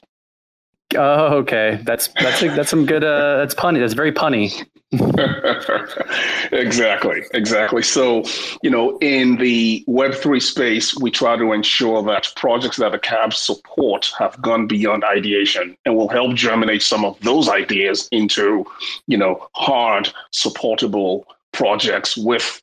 [0.95, 1.80] Oh, okay.
[1.84, 3.04] That's that's that's some good.
[3.04, 3.80] Uh, that's punny.
[3.80, 4.65] That's very punny.
[6.51, 7.82] exactly, exactly.
[7.82, 8.23] So,
[8.62, 13.34] you know, in the Web3 space, we try to ensure that projects that the CAB
[13.34, 18.65] support have gone beyond ideation and will help germinate some of those ideas into,
[19.08, 22.62] you know, hard, supportable projects with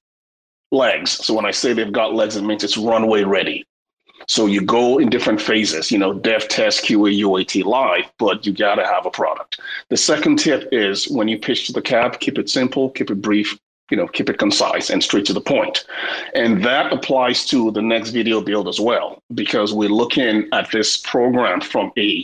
[0.71, 1.13] legs.
[1.13, 3.65] So when I say they've got legs, it means it's runway ready.
[4.27, 8.53] So you go in different phases, you know, dev, test, QA, UAT, live, but you
[8.53, 9.61] got to have a product.
[9.89, 13.23] The second tip is when you pitch to the CAB, keep it simple, keep it
[13.23, 13.59] brief,
[13.91, 15.87] you know, keep it concise and straight to the point.
[16.35, 20.99] And that applies to the next video build as well, because we're looking at this
[20.99, 22.23] program from a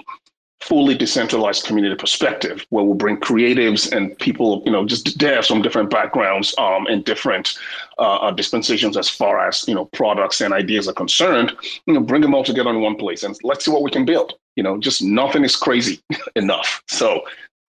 [0.69, 5.61] fully decentralized community perspective where we'll bring creatives and people, you know, just devs from
[5.61, 7.59] different backgrounds um, and different
[7.99, 11.55] uh, uh, dispensations as far as, you know, products and ideas are concerned,
[11.87, 14.07] you know, bring them all together in one place and let's see what we can
[14.07, 14.35] build.
[14.57, 16.01] You know, just nothing is crazy
[16.37, 16.83] enough.
[16.89, 17.23] So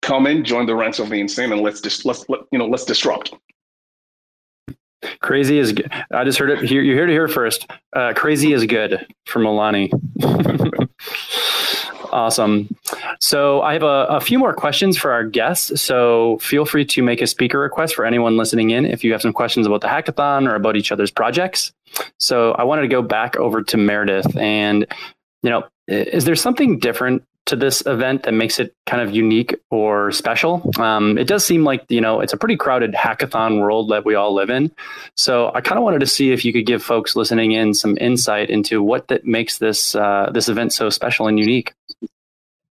[0.03, 2.67] come in, join the ranks of the insane and let's just, let's, let, you know,
[2.67, 3.35] let's disrupt.
[5.21, 5.93] Crazy is good.
[6.11, 6.83] I just heard it here.
[6.83, 7.71] You heard it here first.
[7.95, 9.93] Uh, crazy is good from Alani.
[12.13, 12.69] awesome.
[13.21, 15.81] So I have a, a, few more questions for our guests.
[15.81, 19.23] So feel free to make a speaker request for anyone listening in if you have
[19.23, 21.73] some questions about the hackathon or about each other's projects.
[22.19, 24.87] So I wanted to go back over to Meredith and,
[25.43, 29.55] you know, is there something different to this event that makes it kind of unique
[29.71, 30.71] or special.
[30.79, 34.15] Um, it does seem like you know it's a pretty crowded hackathon world that we
[34.15, 34.73] all live in.
[35.17, 37.99] So I kind of wanted to see if you could give folks listening in some
[38.01, 41.75] insight into what that makes this uh, this event so special and unique.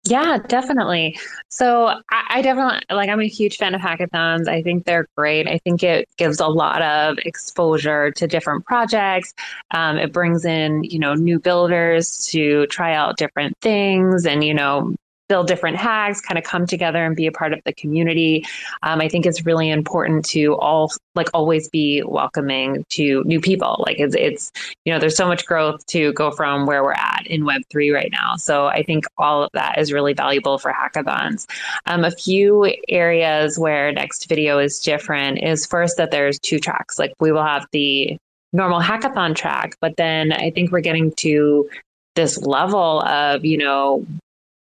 [0.09, 1.19] Yeah, definitely.
[1.49, 4.49] So I, I, definitely like I'm a huge fan of hackathons.
[4.49, 5.47] I think they're great.
[5.47, 9.35] I think it gives a lot of exposure to different projects.
[9.73, 14.55] Um, it brings in, you know, new builders to try out different things and, you
[14.55, 14.95] know,
[15.29, 18.45] build different hacks, kind of come together and be a part of the community.
[18.83, 23.85] Um, I think it's really important to all like always be welcoming to new people.
[23.87, 24.51] Like it's it's
[24.85, 27.91] you know there's so much growth to go from where we're at in Web three
[27.91, 28.37] right now.
[28.37, 31.47] So I think all of that is really valuable for hackathons.
[31.87, 36.99] Um, a few areas where next video is different is first that there's two tracks.
[36.99, 38.17] Like we will have the
[38.53, 41.69] normal hackathon track, but then I think we're getting to
[42.15, 44.07] this level of you know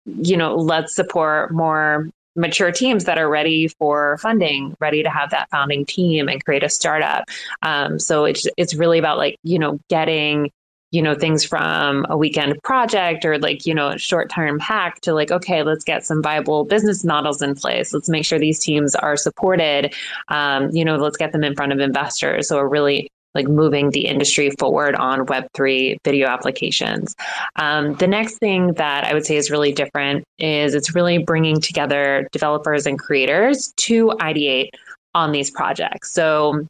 [0.06, 5.30] you know, let's support more mature teams that are ready for funding, ready to have
[5.30, 7.24] that founding team and create a startup.
[7.62, 10.50] Um, so it's it's really about like you know getting
[10.90, 15.12] you know things from a weekend project or like you know short term hack to
[15.12, 17.92] like okay let's get some viable business models in place.
[17.92, 19.94] Let's make sure these teams are supported.
[20.28, 22.48] Um, you know let's get them in front of investors.
[22.48, 27.14] So we're really like moving the industry forward on Web3 video applications.
[27.56, 31.60] Um, the next thing that I would say is really different is it's really bringing
[31.60, 34.70] together developers and creators to ideate
[35.14, 36.12] on these projects.
[36.12, 36.66] So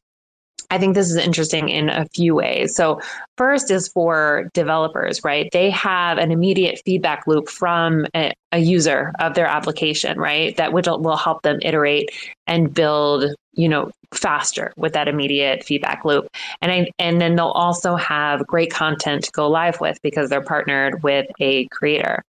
[0.71, 2.75] I think this is interesting in a few ways.
[2.75, 3.01] So,
[3.37, 5.49] first is for developers, right?
[5.53, 10.57] They have an immediate feedback loop from a, a user of their application, right?
[10.57, 12.11] That which will help them iterate
[12.47, 16.29] and build, you know, faster with that immediate feedback loop.
[16.63, 20.41] And I, and then they'll also have great content to go live with because they're
[20.41, 22.23] partnered with a creator.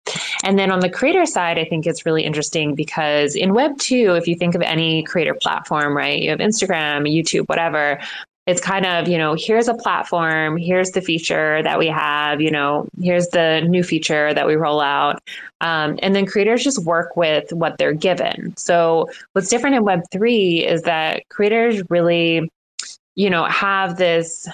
[0.44, 4.16] And then on the creator side, I think it's really interesting because in Web 2,
[4.16, 6.20] if you think of any creator platform, right?
[6.20, 8.00] You have Instagram, YouTube, whatever,
[8.47, 12.51] it's kind of you know here's a platform here's the feature that we have you
[12.51, 15.21] know here's the new feature that we roll out.
[15.62, 18.55] Um, and then creators just work with what they're given.
[18.58, 22.49] So what's different in web3 is that creators really
[23.15, 24.47] you know have this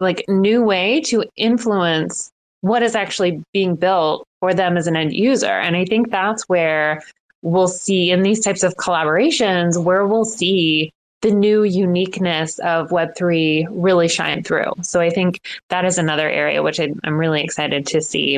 [0.00, 2.30] like new way to influence
[2.60, 5.46] what is actually being built for them as an end user.
[5.46, 7.02] And i think that's where
[7.42, 10.90] we'll see in these types of collaborations where we'll see
[11.24, 14.70] the new uniqueness of Web3 really shine through.
[14.82, 18.36] So I think that is another area which I, am really excited to see.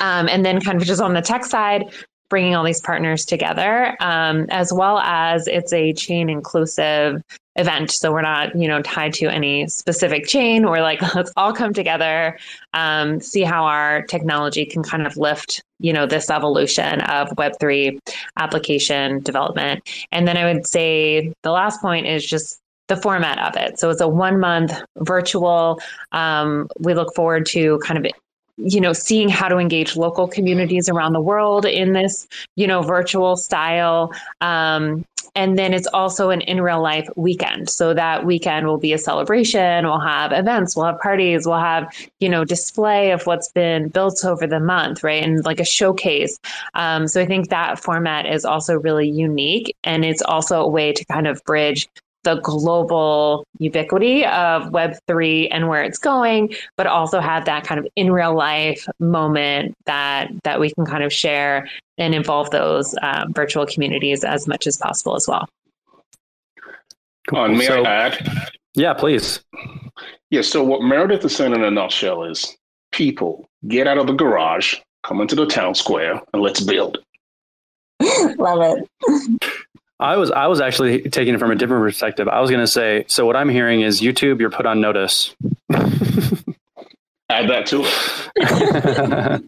[0.00, 1.92] Um, and then, kind of just on the tech side,
[2.32, 7.22] bringing all these partners together, um, as well as it's a chain inclusive
[7.56, 7.90] event.
[7.90, 10.66] So we're not, you know, tied to any specific chain.
[10.66, 12.38] We're like, let's all come together,
[12.72, 17.98] um, see how our technology can kind of lift, you know, this evolution of Web3
[18.38, 19.86] application development.
[20.10, 23.78] And then I would say the last point is just the format of it.
[23.78, 25.80] So it's a one month virtual.
[26.12, 28.10] Um, we look forward to kind of
[28.56, 32.82] you know seeing how to engage local communities around the world in this you know
[32.82, 34.12] virtual style.
[34.40, 37.70] Um, and then it's also an in real life weekend.
[37.70, 39.86] So that weekend will be a celebration.
[39.86, 40.76] We'll have events.
[40.76, 41.46] We'll have parties.
[41.46, 45.22] We'll have you know display of what's been built over the month right?
[45.22, 46.38] And like a showcase.
[46.74, 49.74] Um, so i think that format is also really unique.
[49.84, 51.88] And it's also a way to kind of bridge
[52.24, 57.86] the global ubiquity of Web3 and where it's going, but also have that kind of
[57.96, 63.32] in real life moment that that we can kind of share and involve those um,
[63.32, 65.48] virtual communities as much as possible as well.
[67.28, 67.38] Cool.
[67.40, 68.50] Uh, may so, I add?
[68.74, 69.40] Yeah, please.
[70.30, 72.56] Yeah, so what Meredith is saying in a nutshell is
[72.90, 76.98] people get out of the garage, come into the town square, and let's build.
[78.38, 79.58] Love it.
[80.02, 82.26] I was I was actually taking it from a different perspective.
[82.26, 85.34] I was going to say, so what I'm hearing is YouTube, you're put on notice.
[87.28, 87.84] Add that to
[88.36, 89.44] it.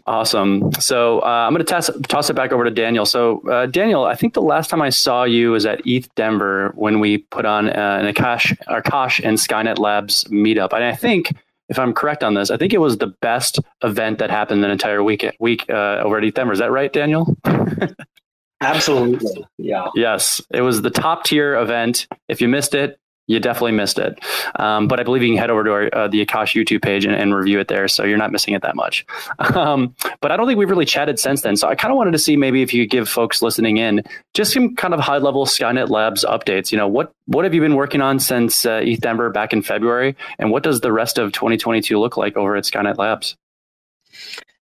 [0.06, 0.72] awesome.
[0.74, 3.06] So uh, I'm going to toss, toss it back over to Daniel.
[3.06, 6.72] So uh, Daniel, I think the last time I saw you was at ETH Denver
[6.74, 11.34] when we put on uh, an Akash, Akash and Skynet Labs meetup, and I think.
[11.68, 14.70] If I'm correct on this, I think it was the best event that happened an
[14.70, 16.52] entire week week uh, over at ETH Denver.
[16.52, 17.34] Is that right, Daniel?
[18.62, 19.46] Absolutely.
[19.58, 19.88] Yeah.
[19.94, 20.40] Yes.
[20.50, 22.06] It was the top tier event.
[22.28, 22.98] If you missed it,
[23.28, 24.18] you definitely missed it.
[24.56, 27.04] Um, but I believe you can head over to our, uh, the Akash YouTube page
[27.04, 29.06] and, and, review it there, so you're not missing it that much.
[29.52, 31.56] Um, but I don't think we've really chatted since then.
[31.56, 34.02] So I kind of wanted to see maybe if you could give folks listening in
[34.34, 36.72] just some kind of high level Skynet Labs updates.
[36.72, 39.62] You know, what what have you been working on since uh, ETH Denver back in
[39.62, 43.36] February, and what does the rest of 2022 look like over at Skynet Labs?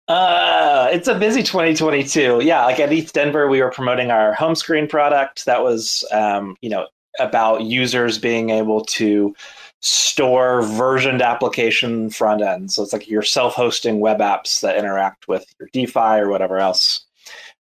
[0.09, 2.41] Uh, it's a busy 2022.
[2.43, 5.45] Yeah, like at ETH Denver, we were promoting our home screen product.
[5.45, 6.87] That was, um, you know,
[7.19, 9.35] about users being able to
[9.81, 12.75] store versioned application front ends.
[12.75, 17.05] So it's like your self-hosting web apps that interact with your DeFi or whatever else.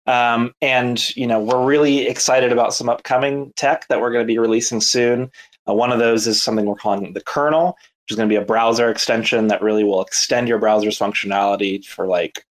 [0.07, 4.33] Um, and you know we're really excited about some upcoming tech that we're going to
[4.33, 5.31] be releasing soon.
[5.69, 7.77] Uh, one of those is something we're calling the kernel,
[8.07, 11.85] which is going to be a browser extension that really will extend your browser's functionality
[11.85, 12.47] for like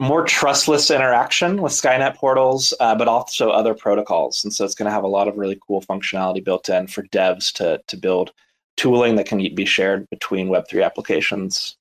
[0.00, 4.42] more trustless interaction with Skynet portals, uh, but also other protocols.
[4.42, 7.04] And so it's going to have a lot of really cool functionality built in for
[7.04, 8.32] devs to, to build
[8.76, 11.76] tooling that can be shared between Web3 applications.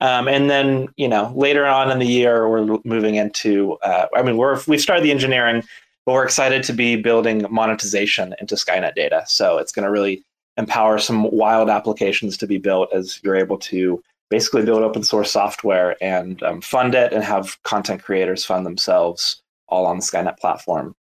[0.00, 4.22] Um, and then, you know, later on in the year, we're moving into, uh, I
[4.22, 5.64] mean, we're, we've started the engineering,
[6.04, 9.24] but we're excited to be building monetization into Skynet data.
[9.26, 10.22] So it's going to really
[10.56, 15.30] empower some wild applications to be built as you're able to basically build open source
[15.30, 20.38] software and um, fund it and have content creators fund themselves all on the Skynet
[20.38, 20.94] platform.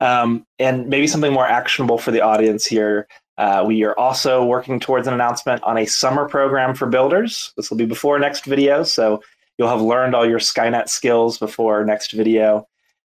[0.00, 3.08] Um, and maybe something more actionable for the audience here.
[3.38, 7.52] Uh, we are also working towards an announcement on a summer program for builders.
[7.56, 9.22] This will be before next video, so
[9.56, 12.66] you'll have learned all your Skynet skills before next video.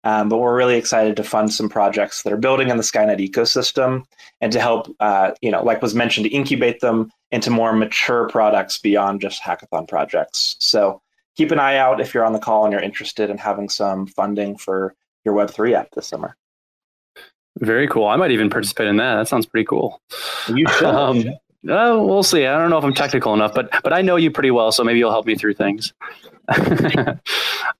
[0.08, 3.18] Um, but we're really excited to fund some projects that are building in the Skynet
[3.20, 4.04] ecosystem
[4.40, 8.26] and to help, uh, you know, like was mentioned, to incubate them into more mature
[8.26, 10.56] products beyond just hackathon projects.
[10.60, 11.02] So
[11.36, 14.06] keep an eye out if you're on the call and you're interested in having some
[14.06, 14.94] funding for
[15.26, 16.38] your Web3 app this summer.
[17.58, 18.06] Very cool.
[18.06, 19.16] I might even participate in that.
[19.16, 20.00] That sounds pretty cool.
[20.48, 20.84] You should.
[20.86, 21.24] Um,
[21.68, 22.46] uh, we'll see.
[22.46, 24.84] I don't know if I'm technical enough, but but I know you pretty well, so
[24.84, 25.92] maybe you'll help me through things.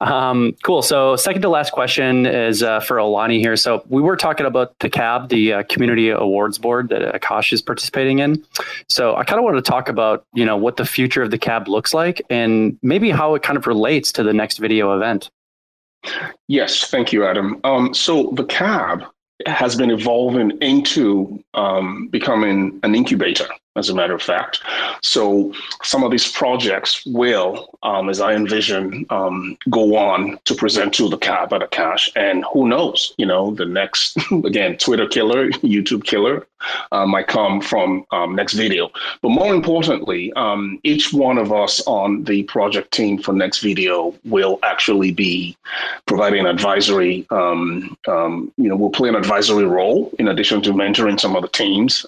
[0.01, 0.83] um, cool.
[0.83, 3.57] So, second to last question is uh, for Alani here.
[3.57, 7.63] So, we were talking about the CAB, the uh, Community Awards Board that Akash is
[7.63, 8.45] participating in.
[8.89, 11.39] So, I kind of wanted to talk about you know what the future of the
[11.39, 15.31] CAB looks like, and maybe how it kind of relates to the next video event.
[16.47, 17.61] Yes, thank you, Adam.
[17.65, 19.05] Um, so, the CAB
[19.47, 23.47] has been evolving into um, becoming an incubator
[23.79, 24.61] as a matter of fact.
[25.03, 25.53] So
[25.83, 31.09] some of these projects will, um, as I envision, um, go on to present to
[31.09, 32.11] the CAB at Akash.
[32.17, 36.47] And who knows, you know, the next, again, Twitter killer, YouTube killer
[36.93, 38.91] uh, might come from um, next video.
[39.23, 44.15] But more importantly, um, each one of us on the project team for next video
[44.25, 45.57] will actually be
[46.07, 50.71] providing an advisory, um, um, you know, we'll play an advisory role in addition to
[50.73, 52.05] mentoring some of the teams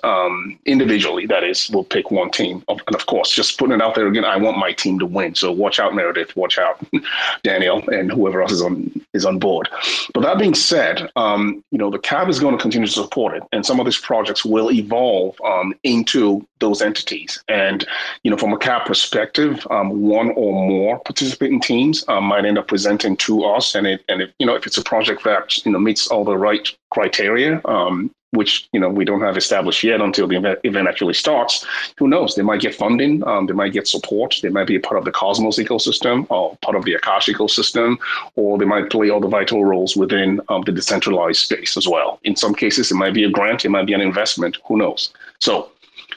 [0.67, 2.65] individually, that is we'll pick one team.
[2.69, 5.35] And of course, just putting it out there again, I want my team to win.
[5.35, 6.35] So watch out, Meredith.
[6.37, 6.83] Watch out,
[7.43, 9.69] Daniel, and whoever else is on is on board.
[10.15, 13.37] But that being said, um, you know the CAB is going to continue to support
[13.37, 17.43] it, and some of these projects will evolve um, into those entities.
[17.49, 17.87] And
[18.23, 22.59] you know, from a CAB perspective, um, one or more participating teams um, might end
[22.59, 25.65] up presenting to us, and it and if you know if it's a project that
[25.65, 29.83] you know meets all the right criteria, um, which you know we don't have established
[29.83, 31.67] yet until the event, actually starts.
[31.99, 32.35] Who knows?
[32.35, 35.05] They might get funding, um, they might get support, they might be a part of
[35.05, 37.97] the Cosmos ecosystem or part of the Akash ecosystem,
[38.37, 42.19] or they might play all the vital roles within um, the decentralized space as well.
[42.25, 44.59] In some cases, it might be a grant, it might be an investment.
[44.67, 45.13] Who knows?
[45.39, 45.71] So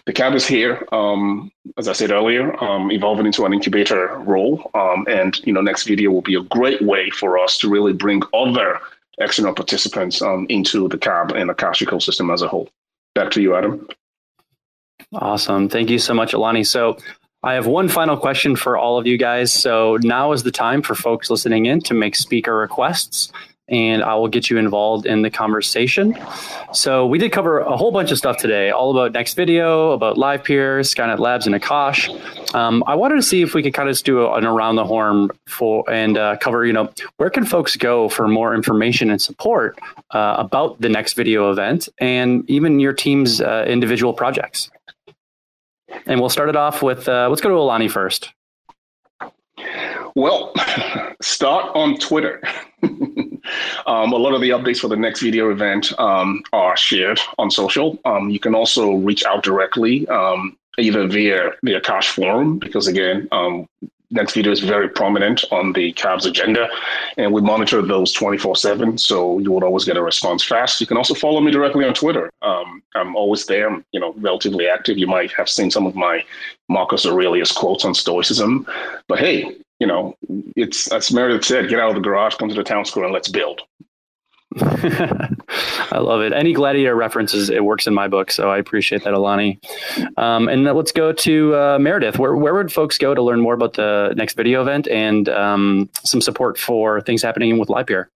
[0.05, 4.69] the CAB is here, um, as I said earlier, um, evolving into an incubator role.
[4.73, 7.93] Um, and you know, next video will be a great way for us to really
[7.93, 8.79] bring other
[9.19, 12.69] external participants um, into the CAB and the Akash ecosystem as a whole.
[13.15, 13.87] Back to you, Adam.
[15.13, 15.69] Awesome.
[15.69, 16.63] Thank you so much, Alani.
[16.63, 16.97] So
[17.43, 19.51] I have one final question for all of you guys.
[19.51, 23.31] So now is the time for folks listening in to make speaker requests
[23.67, 26.17] and I will get you involved in the conversation.
[26.73, 30.17] So we did cover a whole bunch of stuff today, all about next video, about
[30.17, 32.09] live Livepeer, Skynet Labs, and Akash.
[32.53, 34.85] Um, I wanted to see if we could kind of just do an around the
[34.85, 39.21] horn for and uh, cover, you know, where can folks go for more information and
[39.21, 39.79] support
[40.11, 44.69] uh, about the next video event and even your team's uh, individual projects.
[46.05, 48.33] And we'll start it off with uh, let's go to Alani first.
[50.15, 50.53] Well,
[51.21, 52.41] start on Twitter.
[53.85, 57.51] Um, a lot of the updates for the next video event um, are shared on
[57.51, 57.99] social.
[58.05, 63.27] Um, you can also reach out directly, um, either via the Akash forum, because again,
[63.31, 63.67] um,
[64.13, 66.69] next video is very prominent on the CAB's agenda,
[67.17, 68.97] and we monitor those 24 7.
[68.97, 70.79] So you will always get a response fast.
[70.79, 72.31] You can also follow me directly on Twitter.
[72.41, 74.97] Um, I'm always there, I'm, you know, relatively active.
[74.97, 76.23] You might have seen some of my
[76.69, 78.65] Marcus Aurelius quotes on Stoicism.
[79.07, 80.15] But hey, you know,
[80.55, 83.13] it's as Meredith said, get out of the garage, come to the town square, and
[83.13, 83.61] let's build.
[84.61, 86.31] I love it.
[86.31, 88.31] Any gladiator references, it works in my book.
[88.31, 89.59] So I appreciate that, Alani.
[90.17, 92.19] Um, and let's go to uh, Meredith.
[92.19, 95.89] Where, where would folks go to learn more about the next video event and um,
[96.03, 98.07] some support for things happening with Livepeer?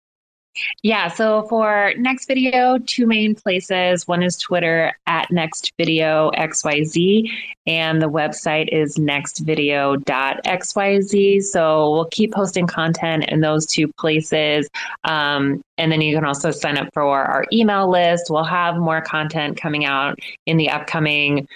[0.83, 4.07] Yeah, so for next video, two main places.
[4.07, 7.29] One is Twitter at next video XYZ,
[7.67, 11.43] and the website is nextvideo.xyz.
[11.43, 14.69] So we'll keep posting content in those two places.
[15.05, 18.27] Um, and then you can also sign up for our email list.
[18.31, 21.49] We'll have more content coming out in the upcoming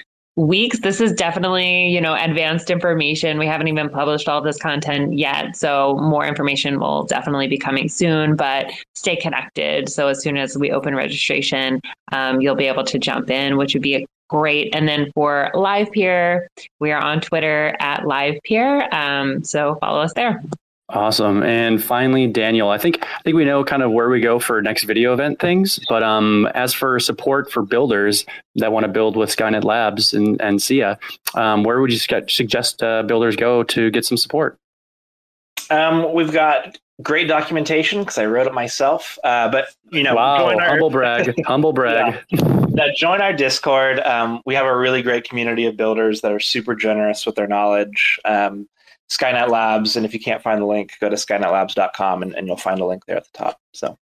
[0.47, 0.80] weeks.
[0.80, 3.38] This is definitely, you know, advanced information.
[3.38, 5.57] We haven't even published all this content yet.
[5.57, 9.88] So more information will definitely be coming soon, but stay connected.
[9.88, 11.80] So as soon as we open registration,
[12.12, 14.74] um, you'll be able to jump in, which would be great.
[14.74, 16.47] And then for Livepeer,
[16.78, 18.93] we are on Twitter at Livepeer.
[18.93, 20.43] Um, so follow us there.
[20.93, 21.45] Awesome.
[21.45, 24.61] And finally, Daniel, I think I think we know kind of where we go for
[24.61, 25.78] next video event things.
[25.88, 28.26] But um, as for support for builders
[28.57, 30.99] that want to build with Skynet Labs and, and Sia,
[31.34, 34.59] um, where would you suggest uh, builders go to get some support?
[35.70, 39.16] Um, we've got great documentation because I wrote it myself.
[39.22, 42.20] Uh, but you know, wow, our, humble brag, humble brag.
[42.30, 42.86] Yeah.
[42.97, 44.01] join our Discord.
[44.01, 47.47] Um, we have a really great community of builders that are super generous with their
[47.47, 48.18] knowledge.
[48.24, 48.68] Um,
[49.11, 49.96] Skynet Labs.
[49.96, 52.86] And if you can't find the link, go to skynetlabs.com and, and you'll find a
[52.86, 53.61] link there at the top.
[53.72, 53.98] So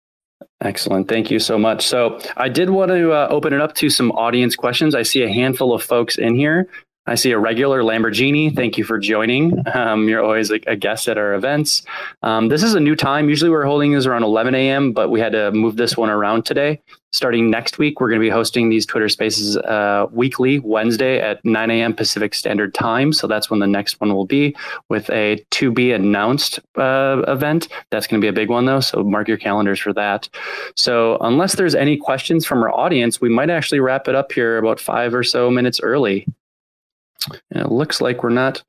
[0.60, 1.08] Excellent.
[1.08, 1.86] Thank you so much.
[1.86, 4.94] So, I did want to uh, open it up to some audience questions.
[4.94, 6.68] I see a handful of folks in here.
[7.06, 8.54] I see a regular Lamborghini.
[8.54, 9.62] Thank you for joining.
[9.74, 11.82] Um, you're always a, a, guest at our events.
[12.22, 13.28] Um, this is a new time.
[13.28, 16.46] Usually we're holding these around 11 a.m., but we had to move this one around
[16.46, 16.80] today.
[17.14, 21.44] Starting next week, we're going to be hosting these Twitter Spaces uh, weekly, Wednesday at
[21.44, 21.94] 9 a.m.
[21.94, 23.12] Pacific Standard Time.
[23.12, 24.56] So that's when the next one will be
[24.88, 27.68] with a to be announced uh, event.
[27.90, 28.80] That's going to be a big one, though.
[28.80, 30.28] So mark your calendars for that.
[30.74, 34.58] So, unless there's any questions from our audience, we might actually wrap it up here
[34.58, 36.26] about five or so minutes early.
[37.52, 38.60] And it looks like we're not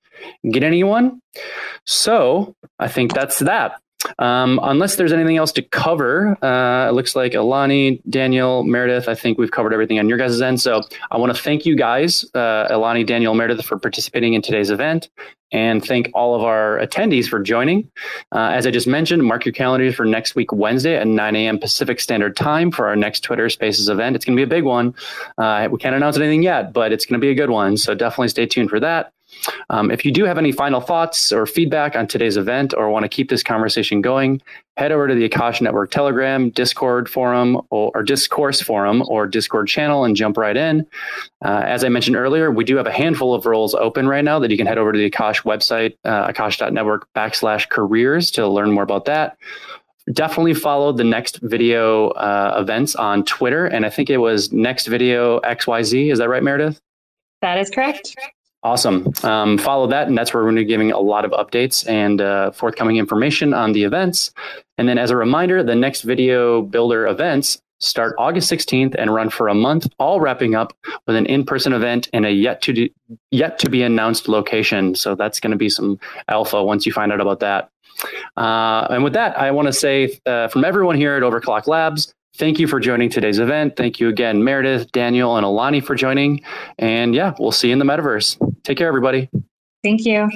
[0.44, 1.20] getting anyone.
[1.86, 3.82] So I think that's that.
[4.20, 9.16] Um, unless there's anything else to cover, uh, it looks like Alani, Daniel, Meredith, I
[9.16, 10.62] think we've covered everything on your guys' end.
[10.62, 10.82] So
[11.12, 15.10] I want to thank you guys, uh, Alani, Daniel, Meredith, for participating in today's event
[15.52, 17.90] and thank all of our attendees for joining.
[18.32, 21.60] Uh, as I just mentioned, mark your calendars for next week, Wednesday at 9 a.m.
[21.60, 24.16] Pacific Standard Time for our next Twitter Spaces event.
[24.16, 24.94] It's going to be a big one.
[25.38, 27.78] Uh, we can't announce anything yet, but it's going to be a good one.
[27.78, 29.14] So definitely stay tuned for that.
[29.70, 33.04] Um, if you do have any final thoughts or feedback on today's event or want
[33.04, 34.42] to keep this conversation going,
[34.78, 39.68] head over to the Akash Network Telegram, Discord forum, or, or Discourse forum, or Discord
[39.68, 40.86] channel and jump right in.
[41.44, 44.40] Uh, as I mentioned earlier, we do have a handful of roles open right now
[44.40, 48.72] that you can head over to the Akash website, uh, akash.network backslash careers to learn
[48.72, 49.38] more about that
[50.12, 53.66] definitely follow the next video uh, events on Twitter.
[53.66, 56.12] And I think it was next video XYZ.
[56.12, 56.80] Is that right, Meredith?
[57.42, 58.16] That is correct.
[58.66, 59.14] Awesome.
[59.22, 61.88] Um, follow that, and that's where we're going to be giving a lot of updates
[61.88, 64.32] and uh, forthcoming information on the events.
[64.80, 69.30] And then, as a reminder, the next video builder events start August 16th and run
[69.30, 70.74] for a month, all wrapping up
[71.06, 72.90] with an in-person event in a yet to do,
[73.30, 74.96] yet to be announced location.
[74.96, 77.70] So that's going to be some alpha once you find out about that.
[78.36, 82.16] Uh, and with that, I want to say uh, from everyone here at Overclock Labs,
[82.38, 83.78] Thank you for joining today's event.
[83.78, 86.42] Thank you again, Meredith, Daniel, and Alani for joining.
[86.78, 88.38] And yeah, we'll see you in the metaverse.
[88.64, 89.30] Take care, everybody.
[89.84, 90.30] Thank you.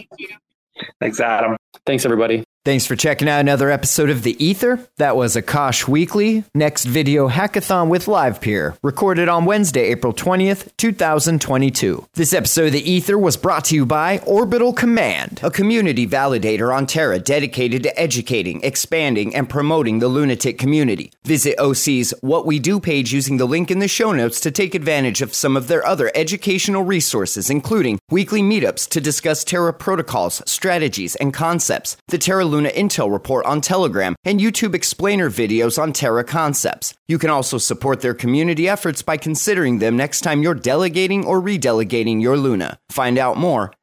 [1.02, 1.58] Thanks, Adam.
[1.86, 2.46] Thanks, everybody.
[2.66, 4.86] Thanks for checking out another episode of The Ether.
[4.98, 12.06] That was Akash Weekly, next video hackathon with Livepeer, recorded on Wednesday, April 20th, 2022.
[12.16, 16.76] This episode of The Ether was brought to you by Orbital Command, a community validator
[16.76, 21.14] on Terra dedicated to educating, expanding, and promoting the lunatic community.
[21.24, 24.76] Visit OC's What We Do page using the link in the show notes to take
[24.76, 30.44] advantage of some of their other educational resources, including weekly meetups to discuss Terra protocols,
[30.46, 35.94] strategies, and concepts, the Terra Luna Intel report on Telegram, and YouTube explainer videos on
[35.94, 36.94] Terra concepts.
[37.08, 41.42] You can also support their community efforts by considering them next time you're delegating or
[41.42, 42.78] redelegating your Luna.
[42.90, 43.72] Find out more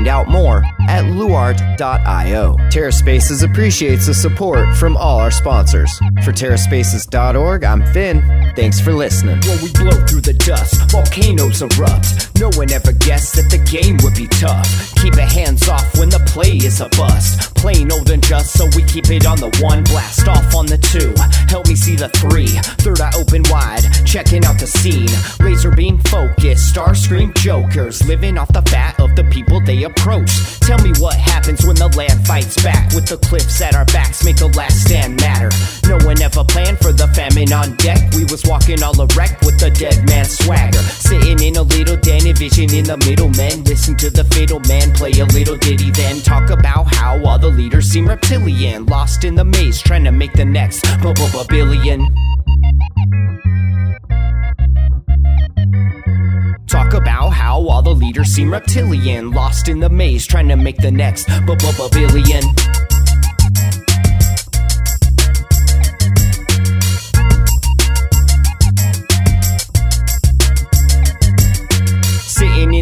[0.00, 2.56] out more at luart.io.
[2.70, 5.96] TerraSpaces appreciates the support from all our sponsors.
[6.24, 8.22] For TerraSpaces.org, I'm Finn.
[8.56, 9.40] Thanks for listening.
[9.46, 12.38] When we blow through the dust, volcanoes erupt.
[12.38, 14.94] No one ever guessed that the game would be tough.
[14.96, 17.54] Keep it hands off when the play is a bust.
[17.54, 19.84] Plain old and just, so we keep it on the one.
[19.84, 21.14] Blast off on the two.
[21.48, 22.48] Help me see the three.
[22.82, 25.10] Third eye open wide, checking out the scene.
[25.38, 28.06] Laser beam focus, star scream jokers.
[28.06, 30.60] Living off the fat of the people they approach.
[30.60, 32.92] Tell me what happens when the land fights back.
[32.94, 35.50] With the cliffs at our backs, make the last stand matter.
[35.88, 37.98] No one ever planned for the famine on deck.
[38.14, 40.78] We was walking all erect with the dead man swagger.
[40.78, 43.28] Sitting in a little den, vision in the middle.
[43.30, 47.38] Men listen to the fatal man play a little ditty, then talk about how all
[47.38, 48.86] the leaders seem reptilian.
[48.86, 50.84] Lost in the maze, trying to make the next
[51.48, 52.14] billion.
[56.72, 59.30] Talk about how all the leaders seem reptilian.
[59.30, 62.42] Lost in the maze, trying to make the next billion.
[72.22, 72.81] Sitting in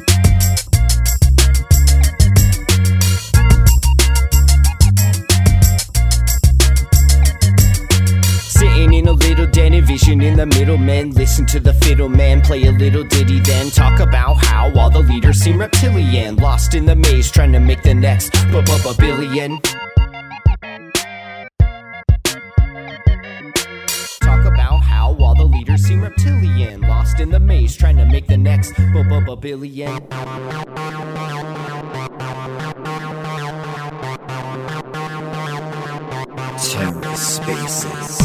[9.67, 11.11] Envision in the middle men.
[11.11, 14.99] Listen to the fiddle man play a little ditty, then talk about how all the
[14.99, 16.35] leaders seem reptilian.
[16.35, 18.31] Lost in the maze, trying to make the next
[18.97, 19.59] billion.
[24.21, 26.81] Talk about how all the leaders seem reptilian.
[26.81, 30.01] Lost in the maze, trying to make the next billion.
[36.61, 38.21] TerraSpaces.